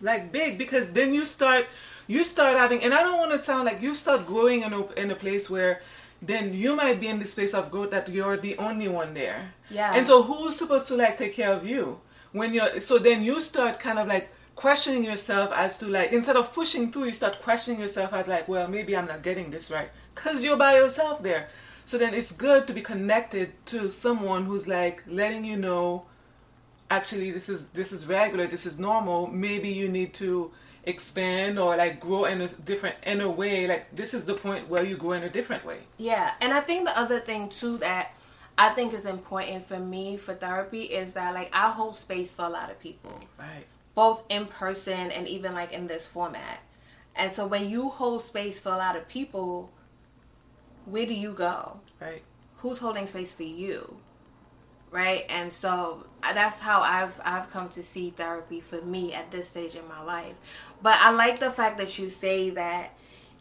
[0.00, 1.64] like big because then you start
[2.08, 4.82] you start having and i don't want to sound like you start growing in a,
[5.02, 5.80] in a place where
[6.20, 9.52] then you might be in the space of growth that you're the only one there
[9.70, 9.94] Yeah.
[9.94, 12.00] and so who's supposed to like take care of you
[12.32, 14.26] when you're so then you start kind of like
[14.62, 18.46] questioning yourself as to like instead of pushing through you start questioning yourself as like
[18.46, 19.90] well maybe i'm not getting this right.
[20.14, 21.48] Because you're by yourself there.
[21.84, 26.04] So then it's good to be connected to someone who's like letting you know
[26.92, 29.26] actually this is this is regular this is normal.
[29.26, 30.52] Maybe you need to
[30.84, 33.66] expand or like grow in a different in a way.
[33.66, 35.80] Like this is the point where you grow in a different way.
[35.98, 38.12] Yeah, and I think the other thing too that
[38.56, 42.44] I think is important for me for therapy is that like I hold space for
[42.44, 46.60] a lot of people, right both in person and even like in this format.
[47.14, 49.70] And so when you hold space for a lot of people,
[50.86, 51.78] where do you go?
[52.00, 52.22] right
[52.58, 53.96] Who's holding space for you?
[54.90, 55.24] Right?
[55.28, 59.48] And so uh, that's how I've I've come to see therapy for me at this
[59.48, 60.36] stage in my life.
[60.82, 62.94] But I like the fact that you say that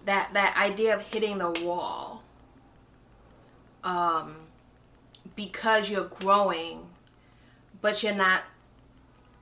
[0.06, 2.24] that that idea of hitting the wall
[3.84, 4.36] um
[5.36, 6.88] because you're growing
[7.82, 8.44] but you're not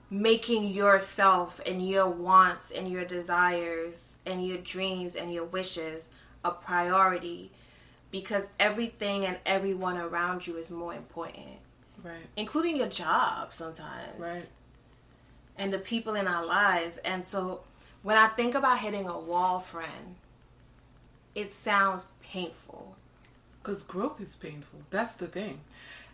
[0.10, 6.10] making yourself and your wants and your desires and your dreams and your wishes
[6.44, 7.52] a priority
[8.12, 11.58] because everything and everyone around you is more important
[12.04, 14.48] right including your job sometimes right
[15.60, 16.98] and the people in our lives.
[17.00, 17.62] And so
[18.02, 20.16] when I think about hitting a wall, friend,
[21.36, 22.96] it sounds painful.
[23.62, 25.60] because growth is painful that's the thing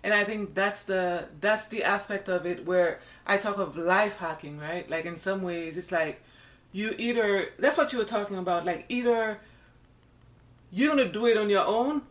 [0.05, 4.15] and i think that's the that's the aspect of it where i talk of life
[4.17, 4.89] hacking right?
[4.89, 6.21] Like in some ways it's like
[6.71, 9.39] you either that's what you were talking about like either
[10.71, 12.03] you're gonna do it on your own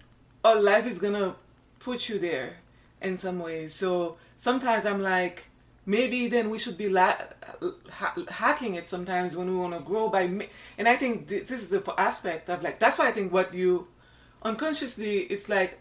[0.45, 1.37] or life is gonna
[1.79, 2.57] put you there
[3.01, 3.75] in some ways.
[3.75, 5.45] So sometimes i'm like
[5.87, 7.17] maybe then we should be la-
[7.91, 11.47] ha- hacking it sometimes when we want to grow by ma- and i think th-
[11.47, 13.87] this is the aspect of like that's why i think what you
[14.43, 15.79] unconsciously it's like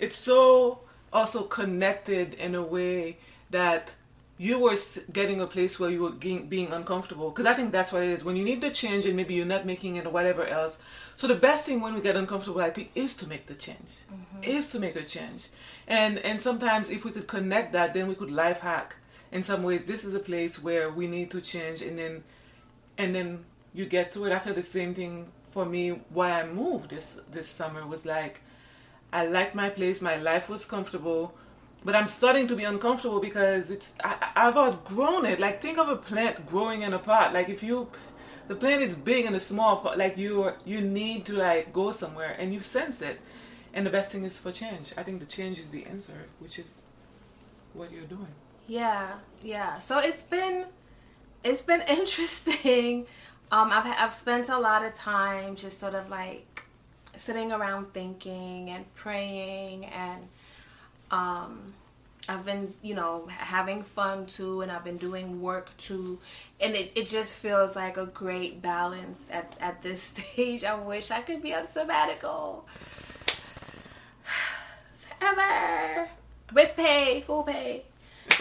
[0.00, 0.80] it's so
[1.12, 3.18] also connected in a way
[3.50, 3.90] that
[4.38, 4.76] you were
[5.12, 7.30] getting a place where you were being, uncomfortable.
[7.30, 8.24] Because i think that's what it is.
[8.24, 10.78] When you need the change and maybe you're not making it or whatever else
[11.14, 13.92] so the best thing when we get uncomfortable i think is to make the change.
[14.12, 14.44] Mm-hmm.
[14.44, 15.48] Is to make a change.
[15.86, 18.96] And and sometimes if we could connect that then we could life hack.
[19.30, 22.24] In some ways this is a place where we need to change and then
[22.98, 23.44] and then
[23.74, 24.32] you get to it.
[24.32, 26.00] I feel the same thing for me.
[26.10, 28.40] Why I moved this this summer was like
[29.12, 30.00] I liked my place.
[30.00, 31.34] My life was comfortable,
[31.84, 35.38] but I'm starting to be uncomfortable because it's I, I've outgrown it.
[35.40, 37.32] Like think of a plant growing in a pot.
[37.32, 37.88] Like if you
[38.48, 41.92] the plant is big in a small pot, like you you need to like go
[41.92, 43.20] somewhere and you sense it.
[43.74, 44.92] And the best thing is for change.
[44.96, 46.82] I think the change is the answer, which is
[47.72, 48.34] what you're doing.
[48.66, 49.78] Yeah, yeah.
[49.78, 50.66] So it's been
[51.44, 53.06] it's been interesting.
[53.50, 56.64] Um, I've I've spent a lot of time just sort of like
[57.16, 60.22] sitting around thinking and praying and
[61.10, 61.74] Um,
[62.28, 66.18] I've been, you know, having fun too, and I've been doing work too,
[66.60, 70.64] and it, it just feels like a great balance at, at this stage.
[70.64, 72.64] I wish I could be on sabbatical
[75.20, 76.08] forever
[76.54, 77.82] with pay, full pay.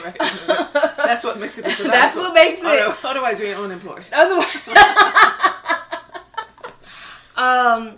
[0.01, 0.15] Right.
[0.47, 1.65] That's, that's what makes it.
[1.65, 1.91] A sabbatical.
[1.91, 2.95] That's what makes it.
[3.03, 4.07] Otherwise, we're unemployed.
[4.13, 4.69] Otherwise.
[7.35, 7.97] um.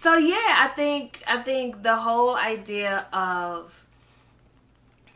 [0.00, 3.84] So yeah, I think I think the whole idea of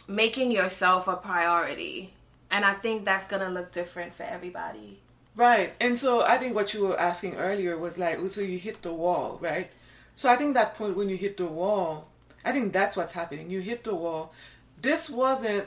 [0.06, 2.12] making yourself a priority.
[2.50, 5.00] And I think that's to look different for everybody.
[5.36, 5.72] Right.
[5.80, 8.92] And so I think what you were asking earlier was like, so you hit the
[8.92, 9.70] wall, right?
[10.16, 12.08] So I think that point when you hit the wall,
[12.44, 13.48] I think that's what's happening.
[13.48, 14.34] You hit the wall.
[14.82, 15.66] This wasn't,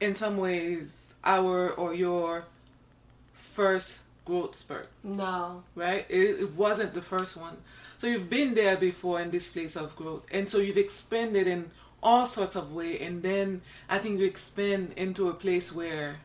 [0.00, 2.44] in some ways, our or your
[3.32, 4.88] first growth spurt.
[5.02, 5.62] No.
[5.74, 6.06] Right?
[6.08, 7.56] It, it wasn't the first one.
[7.98, 10.24] So you've been there before in this place of growth.
[10.32, 11.70] And so you've expanded in
[12.04, 16.18] all sorts of way and then i think you expand into a place where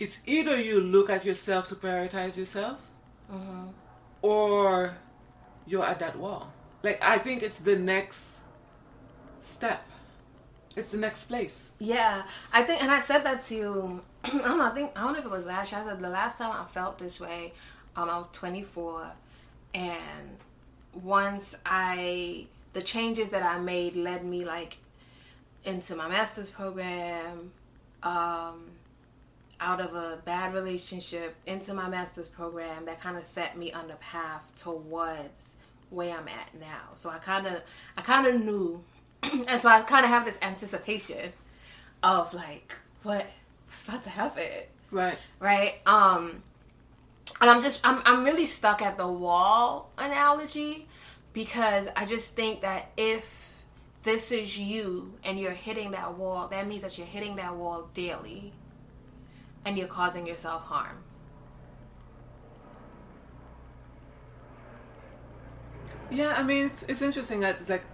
[0.00, 2.80] it's either you look at yourself to prioritize yourself
[3.30, 3.66] uh-huh.
[4.22, 4.96] or
[5.66, 6.50] you're at that wall
[6.82, 8.38] like i think it's the next
[9.42, 9.86] step
[10.76, 14.58] it's the next place yeah i think and i said that to you i don't
[14.58, 16.38] know i think i don't know if it was last year i said the last
[16.38, 17.52] time i felt this way
[17.96, 19.06] um, i was 24
[19.74, 20.36] and
[21.02, 24.78] once i the changes that I made led me like
[25.64, 27.50] into my master's program,
[28.02, 28.70] um,
[29.60, 33.88] out of a bad relationship into my master's program that kind of set me on
[33.88, 35.56] the path towards
[35.90, 36.94] where I'm at now.
[36.96, 37.60] So I kind of
[37.96, 38.82] I kind of knew,
[39.22, 41.32] and so I kind of have this anticipation
[42.02, 43.26] of like what
[43.70, 45.16] what's about to it, Right.
[45.38, 45.74] Right.
[45.86, 46.42] Um.
[47.40, 50.88] And I'm just I'm I'm really stuck at the wall analogy
[51.32, 53.52] because I just think that if
[54.02, 57.88] this is you and you're hitting that wall, that means that you're hitting that wall
[57.94, 58.52] daily
[59.64, 60.96] and you're causing yourself harm.
[66.10, 67.44] Yeah, I mean, it's, it's interesting.
[67.44, 67.84] It's like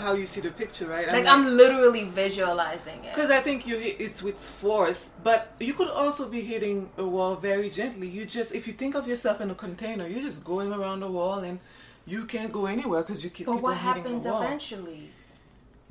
[0.00, 1.06] how you see the picture, right?
[1.06, 3.14] Like, I'm, like, I'm literally visualizing it.
[3.14, 7.04] Because I think you hit it's with force, but you could also be hitting a
[7.04, 8.08] wall very gently.
[8.08, 11.10] You just, if you think of yourself in a container, you're just going around the
[11.10, 11.58] wall and
[12.06, 13.46] you can't go anywhere because you keep.
[13.46, 15.10] But what happens eventually?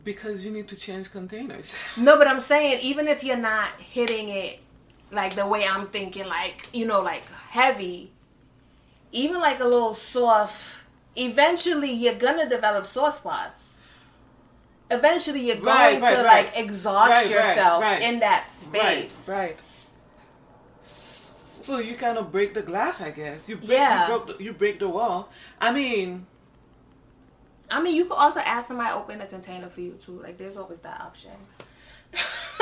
[0.04, 1.76] Because you need to change containers.
[1.98, 4.60] no, but I'm saying even if you're not hitting it
[5.12, 8.12] like the way I'm thinking, like you know, like heavy,
[9.12, 10.62] even like a little soft.
[11.18, 13.70] Eventually, you're gonna develop sore spots.
[14.90, 16.46] Eventually, you're going right, right, to right.
[16.46, 19.12] like exhaust yourself in that space.
[19.26, 19.58] Right
[21.68, 23.50] so you kind of break the glass, I guess.
[23.50, 24.08] You break, yeah.
[24.08, 25.30] you, the, you break the wall.
[25.60, 26.26] I mean,
[27.70, 30.22] I mean, you could also ask somebody open a container for you too.
[30.24, 31.32] Like, there's always that option.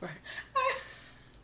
[0.00, 0.10] right.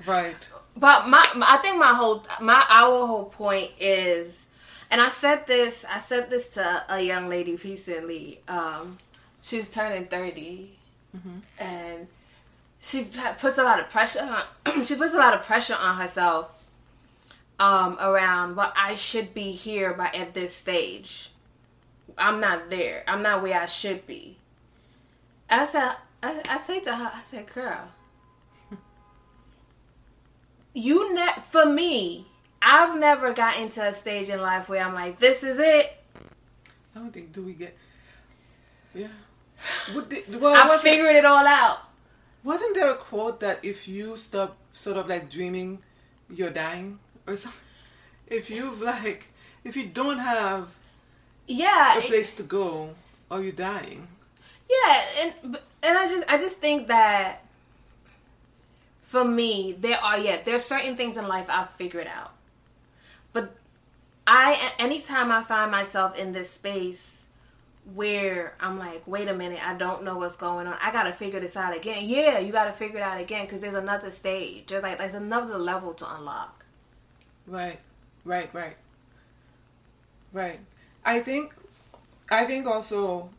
[0.07, 0.51] Right.
[0.79, 4.47] But my, I think my whole, my our whole point is,
[4.91, 8.41] and I said this, I said this to a young lady recently.
[8.47, 8.97] Um,
[9.43, 10.71] she was turning 30
[11.17, 11.39] mm-hmm.
[11.59, 12.07] and
[12.81, 14.21] she puts a lot of pressure
[14.67, 16.65] on, she puts a lot of pressure on herself
[17.59, 21.33] um, around what I should be here by at this stage.
[22.17, 23.03] I'm not there.
[23.09, 24.37] I'm not where I should be.
[25.51, 27.89] I said, I, I say to her, I said, girl,
[30.75, 32.27] you ne- for me,
[32.61, 35.97] I've never gotten to a stage in life where I'm like, this is it.
[36.95, 37.77] I don't think do we get,
[38.95, 39.09] yeah.
[39.93, 41.79] What did, well, I figured it, it all out.
[42.45, 45.81] Wasn't there a quote that if you stop sort of like dreaming,
[46.31, 47.61] you're dying or something?
[48.29, 49.29] If you've like,
[49.65, 50.69] if you don't have
[51.47, 52.95] yeah a place to go,
[53.31, 54.07] are you dying?
[54.69, 57.43] Yeah, and and I just I just think that
[59.09, 62.33] for me there are yeah there's certain things in life I've figured out,
[63.33, 63.57] but
[64.27, 67.25] I anytime I find myself in this space
[67.95, 70.77] where I'm like, wait a minute, I don't know what's going on.
[70.83, 72.07] I gotta figure this out again.
[72.07, 74.67] Yeah, you gotta figure it out again because there's another stage.
[74.67, 76.67] There's like there's another level to unlock.
[77.47, 77.81] Right,
[78.27, 78.77] right, right,
[80.35, 80.61] right.
[81.03, 81.55] I think,
[82.31, 83.31] I think also,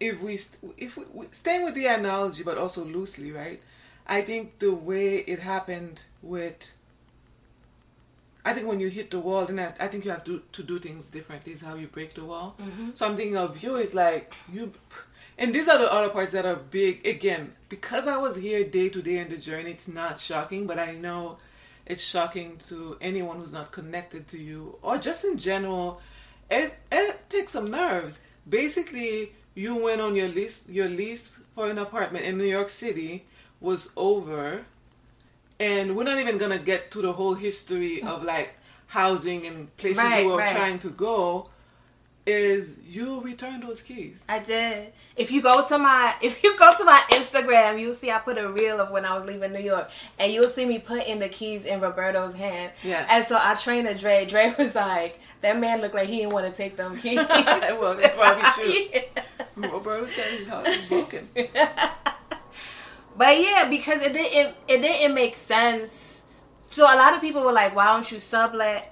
[0.00, 0.40] if we
[0.76, 3.62] if we, staying with the analogy, but also loosely, right?
[4.06, 6.72] I think the way it happened with
[8.44, 10.62] I think when you hit the wall, then I, I think you have to, to
[10.62, 11.52] do things differently.
[11.54, 12.56] Is how you break the wall.
[12.60, 12.90] Mm-hmm.
[12.94, 14.72] So I'm thinking of you is like you,
[15.38, 17.06] and these are the other parts that are big.
[17.06, 20.78] Again, because I was here day to day in the journey, it's not shocking, but
[20.78, 21.38] I know
[21.86, 26.00] it's shocking to anyone who's not connected to you or just in general.
[26.50, 28.20] it it takes some nerves.
[28.46, 33.24] Basically, you went on your lease your lease for an apartment in New York City
[33.64, 34.64] was over,
[35.58, 38.50] and we're not even gonna get to the whole history of like
[38.86, 40.54] housing and places Right, you were right.
[40.54, 41.48] trying to go.
[42.26, 44.24] Is you return those keys?
[44.30, 44.92] I did.
[45.14, 48.38] If you go to my if you go to my Instagram, you'll see I put
[48.38, 51.28] a reel of when I was leaving New York, and you'll see me putting the
[51.28, 52.72] keys in Roberto's hand.
[52.82, 53.06] Yeah.
[53.10, 54.24] And so I trained a Dre.
[54.24, 57.94] Dre was like, "That man looked like he didn't want to take them keys." Well,
[57.96, 58.72] probably true.
[58.94, 59.70] Yeah.
[59.70, 61.28] Roberto said his house is broken.
[63.16, 66.22] But yeah, because it didn't it didn't make sense.
[66.70, 68.90] So a lot of people were like, "Why don't you sublet?"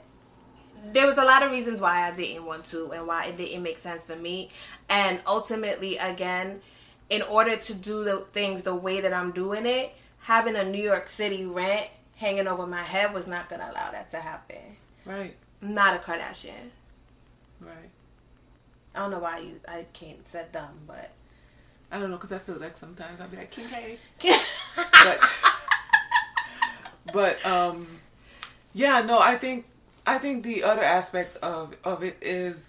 [0.93, 3.63] There was a lot of reasons why I didn't want to and why it didn't
[3.63, 4.51] make sense for me.
[4.89, 6.61] And ultimately, again,
[7.09, 10.83] in order to do the things the way that I'm doing it, having a New
[10.83, 14.77] York City rent hanging over my head was not going to allow that to happen.
[15.05, 16.71] Right, I'm not a Kardashian.
[17.61, 17.91] right.
[18.95, 21.11] I don't know why you I can't said dumb, but
[21.93, 23.99] I don't know because I feel like sometimes I'll be like Kim K.
[24.77, 25.21] but
[27.13, 27.87] but um
[28.75, 29.67] yeah no i think
[30.07, 32.69] i think the other aspect of of it is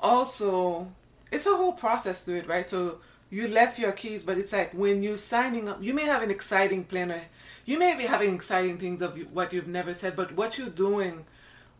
[0.00, 0.88] also
[1.30, 2.98] it's a whole process to it right so
[3.30, 6.30] you left your keys but it's like when you're signing up you may have an
[6.30, 7.20] exciting plan or
[7.64, 11.24] you may be having exciting things of what you've never said but what you're doing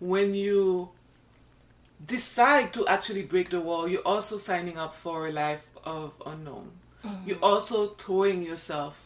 [0.00, 0.88] when you
[2.06, 6.70] decide to actually break the wall you're also signing up for a life of unknown
[7.04, 7.28] mm-hmm.
[7.28, 9.02] you're also throwing yourself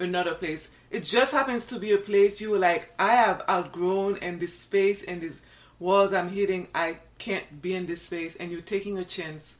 [0.00, 0.68] another place.
[0.90, 4.58] It just happens to be a place you were like, I have outgrown and this
[4.58, 5.40] space and these
[5.78, 9.56] walls I'm hitting, I can't be in this space and you're taking a chance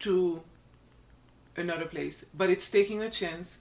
[0.00, 0.42] to
[1.56, 2.24] another place.
[2.34, 3.58] But it's taking a chance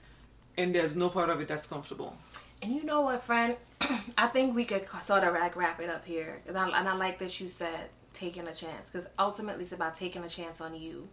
[0.57, 2.15] and there's no part of it that's comfortable.
[2.61, 3.57] And you know what, friend?
[4.17, 6.41] I think we could sort of like wrap it up here.
[6.47, 9.95] And I, and I like that you said taking a chance because ultimately it's about
[9.95, 11.09] taking a chance on you.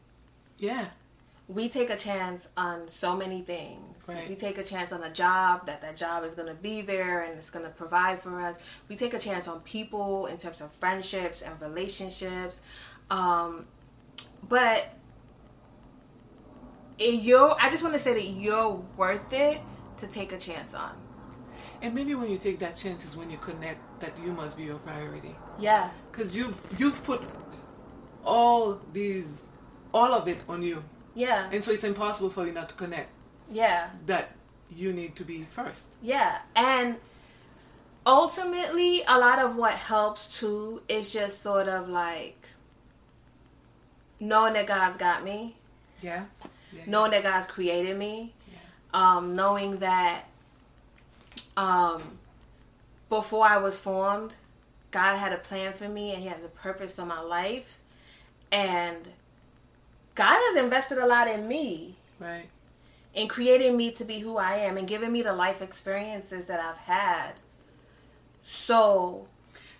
[0.60, 0.86] Yeah.
[1.48, 3.80] We take a chance on so many things.
[4.06, 4.28] Right.
[4.28, 7.22] We take a chance on a job that that job is going to be there
[7.22, 8.56] and it's going to provide for us.
[8.88, 12.60] We take a chance on people in terms of friendships and relationships.
[13.10, 13.66] Um,
[14.48, 14.90] but
[16.98, 19.60] you're, I just want to say that you're worth it
[19.96, 20.92] to take a chance on.
[21.82, 24.64] And maybe when you take that chance is when you connect that you must be
[24.64, 25.34] your priority.
[25.58, 25.90] Yeah.
[26.12, 27.22] Because you've you've put
[28.22, 29.46] all these
[29.92, 30.82] all of it on you.
[31.14, 31.48] Yeah.
[31.52, 33.08] And so it's impossible for you not to connect
[33.50, 33.90] Yeah.
[34.06, 34.30] that
[34.70, 35.90] you need to be first.
[36.02, 36.38] Yeah.
[36.54, 36.96] And
[38.06, 42.48] ultimately, a lot of what helps too is just sort of like
[44.20, 45.56] knowing that God's got me,
[46.02, 46.24] Yeah.
[46.72, 46.82] yeah.
[46.86, 48.58] knowing that God's created me, Yeah.
[49.16, 50.24] um, knowing that
[51.56, 52.02] um,
[53.08, 54.36] before I was formed,
[54.90, 57.78] God had a plan for me and He has a purpose for my life.
[58.52, 59.08] And
[60.20, 61.96] God has invested a lot in me.
[62.18, 62.48] Right.
[63.14, 66.60] in creating me to be who I am and giving me the life experiences that
[66.60, 67.32] I've had.
[68.42, 69.26] So,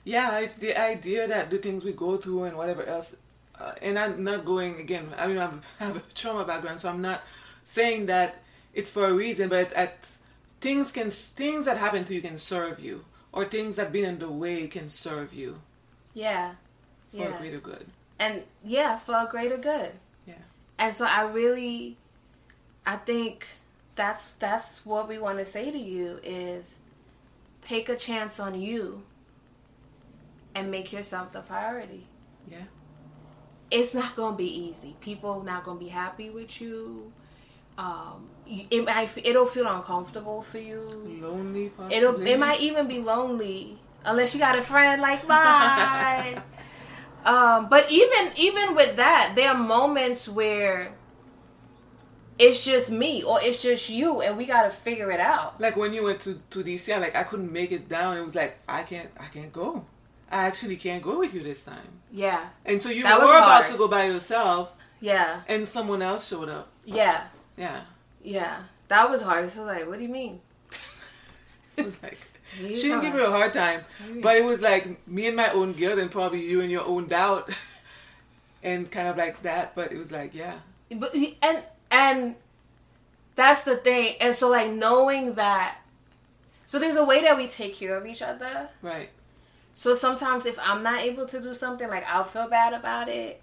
[0.05, 3.15] Yeah, it's the idea that the things we go through and whatever else,
[3.59, 5.15] uh, and I'm not going again.
[5.17, 7.23] I mean, I'm, I have a trauma background, so I'm not
[7.65, 8.43] saying that
[8.75, 9.99] it's for a reason, but at
[10.61, 14.19] things can things that happen to you can serve you, or things that been in
[14.19, 15.61] the way can serve you
[16.15, 16.55] yeah.
[17.17, 17.29] for Yeah.
[17.29, 17.87] a greater good.
[18.19, 19.93] And yeah, for a greater good.
[20.81, 21.97] And so I really
[22.87, 23.47] I think
[23.95, 26.65] that's that's what we want to say to you is
[27.61, 29.03] take a chance on you
[30.55, 32.07] and make yourself the priority.
[32.51, 32.65] Yeah.
[33.71, 34.97] It's not going to be easy.
[35.01, 37.13] People not going to be happy with you.
[37.79, 40.81] Um, it might it'll feel uncomfortable for you.
[41.21, 41.97] Lonely, possibly.
[41.97, 46.43] It'll it might even be lonely unless you got a friend like mine.
[47.25, 50.93] um, but even even with that, there are moments where
[52.39, 55.61] it's just me or it's just you, and we got to figure it out.
[55.61, 58.17] like when you went to to DC, I, like I couldn't make it down.
[58.17, 59.85] It was like I can't, I can't go.
[60.31, 61.89] I actually can't go with you this time.
[62.13, 66.29] Yeah, And so you That were about to go by yourself, yeah, and someone else
[66.29, 66.69] showed up.
[66.85, 67.25] yeah,
[67.57, 67.81] Yeah.
[68.23, 68.63] yeah.
[68.89, 69.51] That was hard.
[69.51, 70.41] So like, what do you mean?
[71.77, 72.19] It was like
[72.59, 73.85] You she didn't give me a hard time,
[74.23, 77.07] but it was like me and my own guilt, and probably you and your own
[77.07, 77.51] doubt,
[78.63, 79.75] and kind of like that.
[79.75, 80.59] But it was like, yeah,
[80.91, 82.35] But and and
[83.35, 84.17] that's the thing.
[84.21, 85.79] And so like knowing that.
[86.67, 88.69] So there's a way that we take care of each other.
[88.81, 89.11] right,
[89.75, 93.41] So sometimes if I'm not able to do something, like I'll feel bad about it.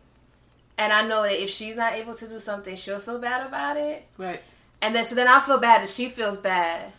[0.78, 3.76] And I know that if she's not able to do something, she'll feel bad about
[3.78, 4.06] it.
[4.18, 4.42] right,
[4.82, 6.94] And then so then I feel bad that she feels bad.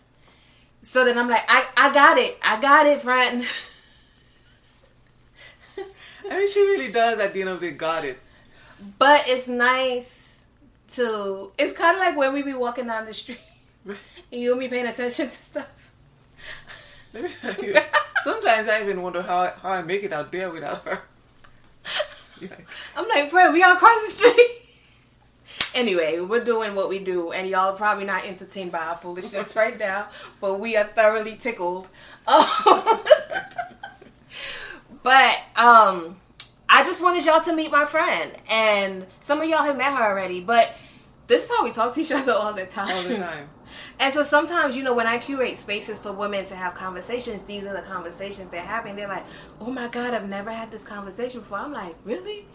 [0.83, 2.39] So then I'm like, I, I got it.
[2.43, 3.45] I got it, friend.
[6.31, 7.19] I mean, she really does.
[7.19, 8.19] At the end of the day, got it.
[8.99, 10.43] But it's nice
[10.93, 11.53] to.
[11.59, 13.41] It's kind of like when we be walking down the street
[13.87, 13.97] and
[14.41, 15.69] you'll be paying attention to stuff.
[17.13, 17.77] Let me tell you.
[18.23, 21.01] Sometimes I even wonder how how I make it out there without her.
[22.97, 24.68] I'm like, friend, we all across the street.
[25.79, 29.55] Anyway, we're doing what we do, and y'all are probably not entertained by our foolishness
[29.55, 30.09] right now,
[30.41, 31.89] but we are thoroughly tickled.
[32.27, 32.43] but
[35.55, 36.17] um,
[36.69, 40.03] I just wanted y'all to meet my friend, and some of y'all have met her
[40.03, 40.73] already, but
[41.29, 42.97] this is how we talk to each other all the time.
[42.97, 43.49] All the time.
[44.01, 47.63] And so sometimes, you know, when I curate spaces for women to have conversations, these
[47.63, 48.97] are the conversations they're having.
[48.97, 49.25] They're like,
[49.61, 51.59] oh my God, I've never had this conversation before.
[51.59, 52.47] I'm like, really?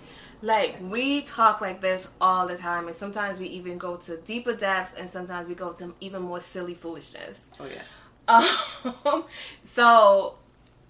[0.44, 2.88] Like, we talk like this all the time.
[2.88, 6.42] And sometimes we even go to deeper depths, and sometimes we go to even more
[6.42, 7.50] silly foolishness.
[7.60, 7.82] Oh, yeah.
[8.28, 9.24] Um,
[9.64, 10.36] so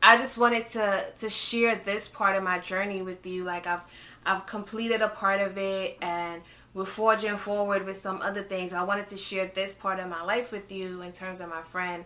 [0.02, 3.44] I just wanted to to share this part of my journey with you.
[3.44, 3.82] Like I've
[4.26, 6.42] I've completed a part of it and
[6.74, 8.72] we're forging forward with some other things.
[8.72, 11.50] But I wanted to share this part of my life with you in terms of
[11.50, 12.04] my friend.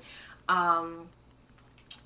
[0.49, 1.07] Um,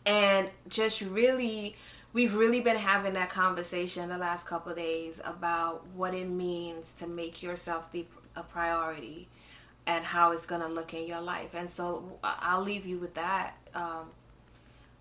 [0.05, 1.75] and just really,
[2.14, 7.07] we've really been having that conversation the last couple days about what it means to
[7.07, 9.28] make yourself be a priority
[9.88, 11.53] and how it's going to look in your life.
[11.53, 13.55] And so I'll leave you with that.
[13.74, 14.09] Um,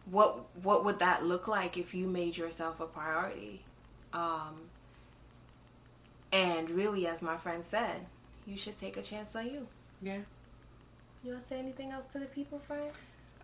[0.07, 3.63] what what would that look like if you made yourself a priority?
[4.13, 4.57] Um,
[6.33, 8.07] and really, as my friend said,
[8.47, 9.67] you should take a chance on you.
[10.01, 10.19] Yeah.
[11.23, 12.93] You want to say anything else to the people, Frank?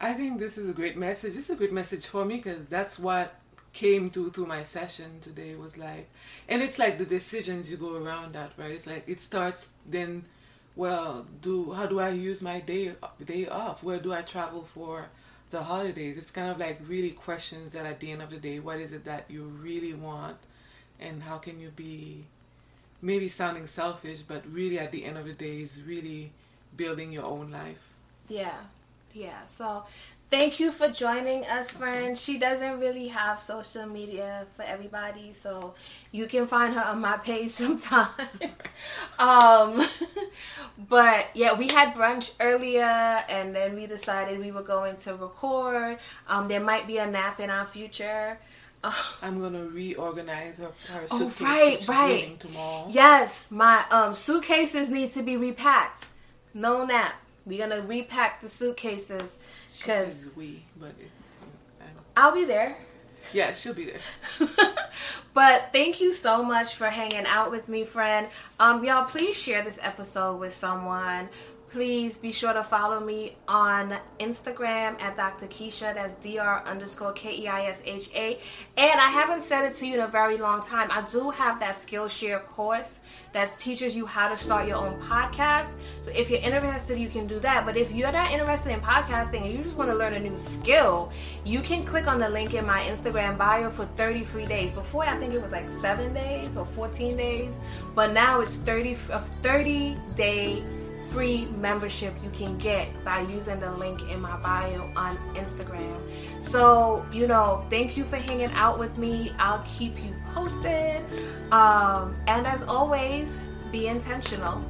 [0.01, 1.35] I think this is a great message.
[1.35, 3.35] This is a great message for me because that's what
[3.83, 6.09] came to through my session today was like,
[6.49, 8.73] and it's like the decisions you go around that, right?
[8.79, 10.25] It's like it starts then.
[10.77, 12.93] Well, do how do I use my day
[13.33, 13.83] day off?
[13.83, 14.95] Where do I travel for
[15.51, 16.19] the holidays?
[16.21, 18.93] It's kind of like really questions that at the end of the day, what is
[18.93, 20.39] it that you really want,
[21.01, 22.25] and how can you be
[23.03, 26.33] maybe sounding selfish, but really at the end of the day is really
[26.77, 27.85] building your own life.
[28.29, 28.61] Yeah.
[29.15, 29.47] Yeah.
[29.47, 29.85] So
[30.31, 32.21] thank you for joining us, friends.
[32.21, 35.75] She doesn't really have social media for everybody, so
[36.13, 38.11] you can find her on my page sometimes.
[39.19, 39.87] um,
[40.89, 42.85] but yeah, we had brunch earlier,
[43.29, 45.99] and then we decided we were going to record.
[46.29, 48.39] Um, there might be a nap in our future.
[49.23, 51.41] I'm gonna reorganize her, her oh, suitcase.
[51.41, 52.41] Oh, right, right.
[52.41, 52.87] Tomorrow.
[52.91, 56.07] Yes, my um, suitcases need to be repacked.
[56.55, 57.15] No nap.
[57.47, 59.39] We're gonna repack the suitcases
[59.79, 61.11] because we, but it,
[62.17, 62.77] I'll be there.
[63.33, 64.49] Yeah, she'll be there.
[65.35, 68.29] but thank you so much for hanging out with me, friend.
[68.59, 71.29] Um, y'all, please share this episode with someone
[71.77, 75.47] please be sure to follow me on Instagram at Dr.
[75.49, 75.93] Keisha.
[75.93, 76.67] That's Dr.
[76.67, 78.39] underscore K E I S H A.
[78.79, 80.89] And I haven't said it to you in a very long time.
[80.91, 83.01] I do have that Skillshare course
[83.35, 85.75] that teaches you how to start your own podcast.
[86.01, 87.67] So if you're interested, you can do that.
[87.67, 90.39] But if you're not interested in podcasting and you just want to learn a new
[90.39, 91.13] skill,
[91.45, 94.73] you can click on the link in my Instagram bio for 30 free days.
[94.73, 97.59] Before, I think it was like seven days or 14 days,
[97.95, 100.65] but now it's 30 a 30 day
[101.11, 106.01] free membership you can get by using the link in my bio on Instagram.
[106.41, 109.33] So, you know, thank you for hanging out with me.
[109.39, 111.05] I'll keep you posted.
[111.53, 113.39] Um, and as always,
[113.73, 114.63] be intentional.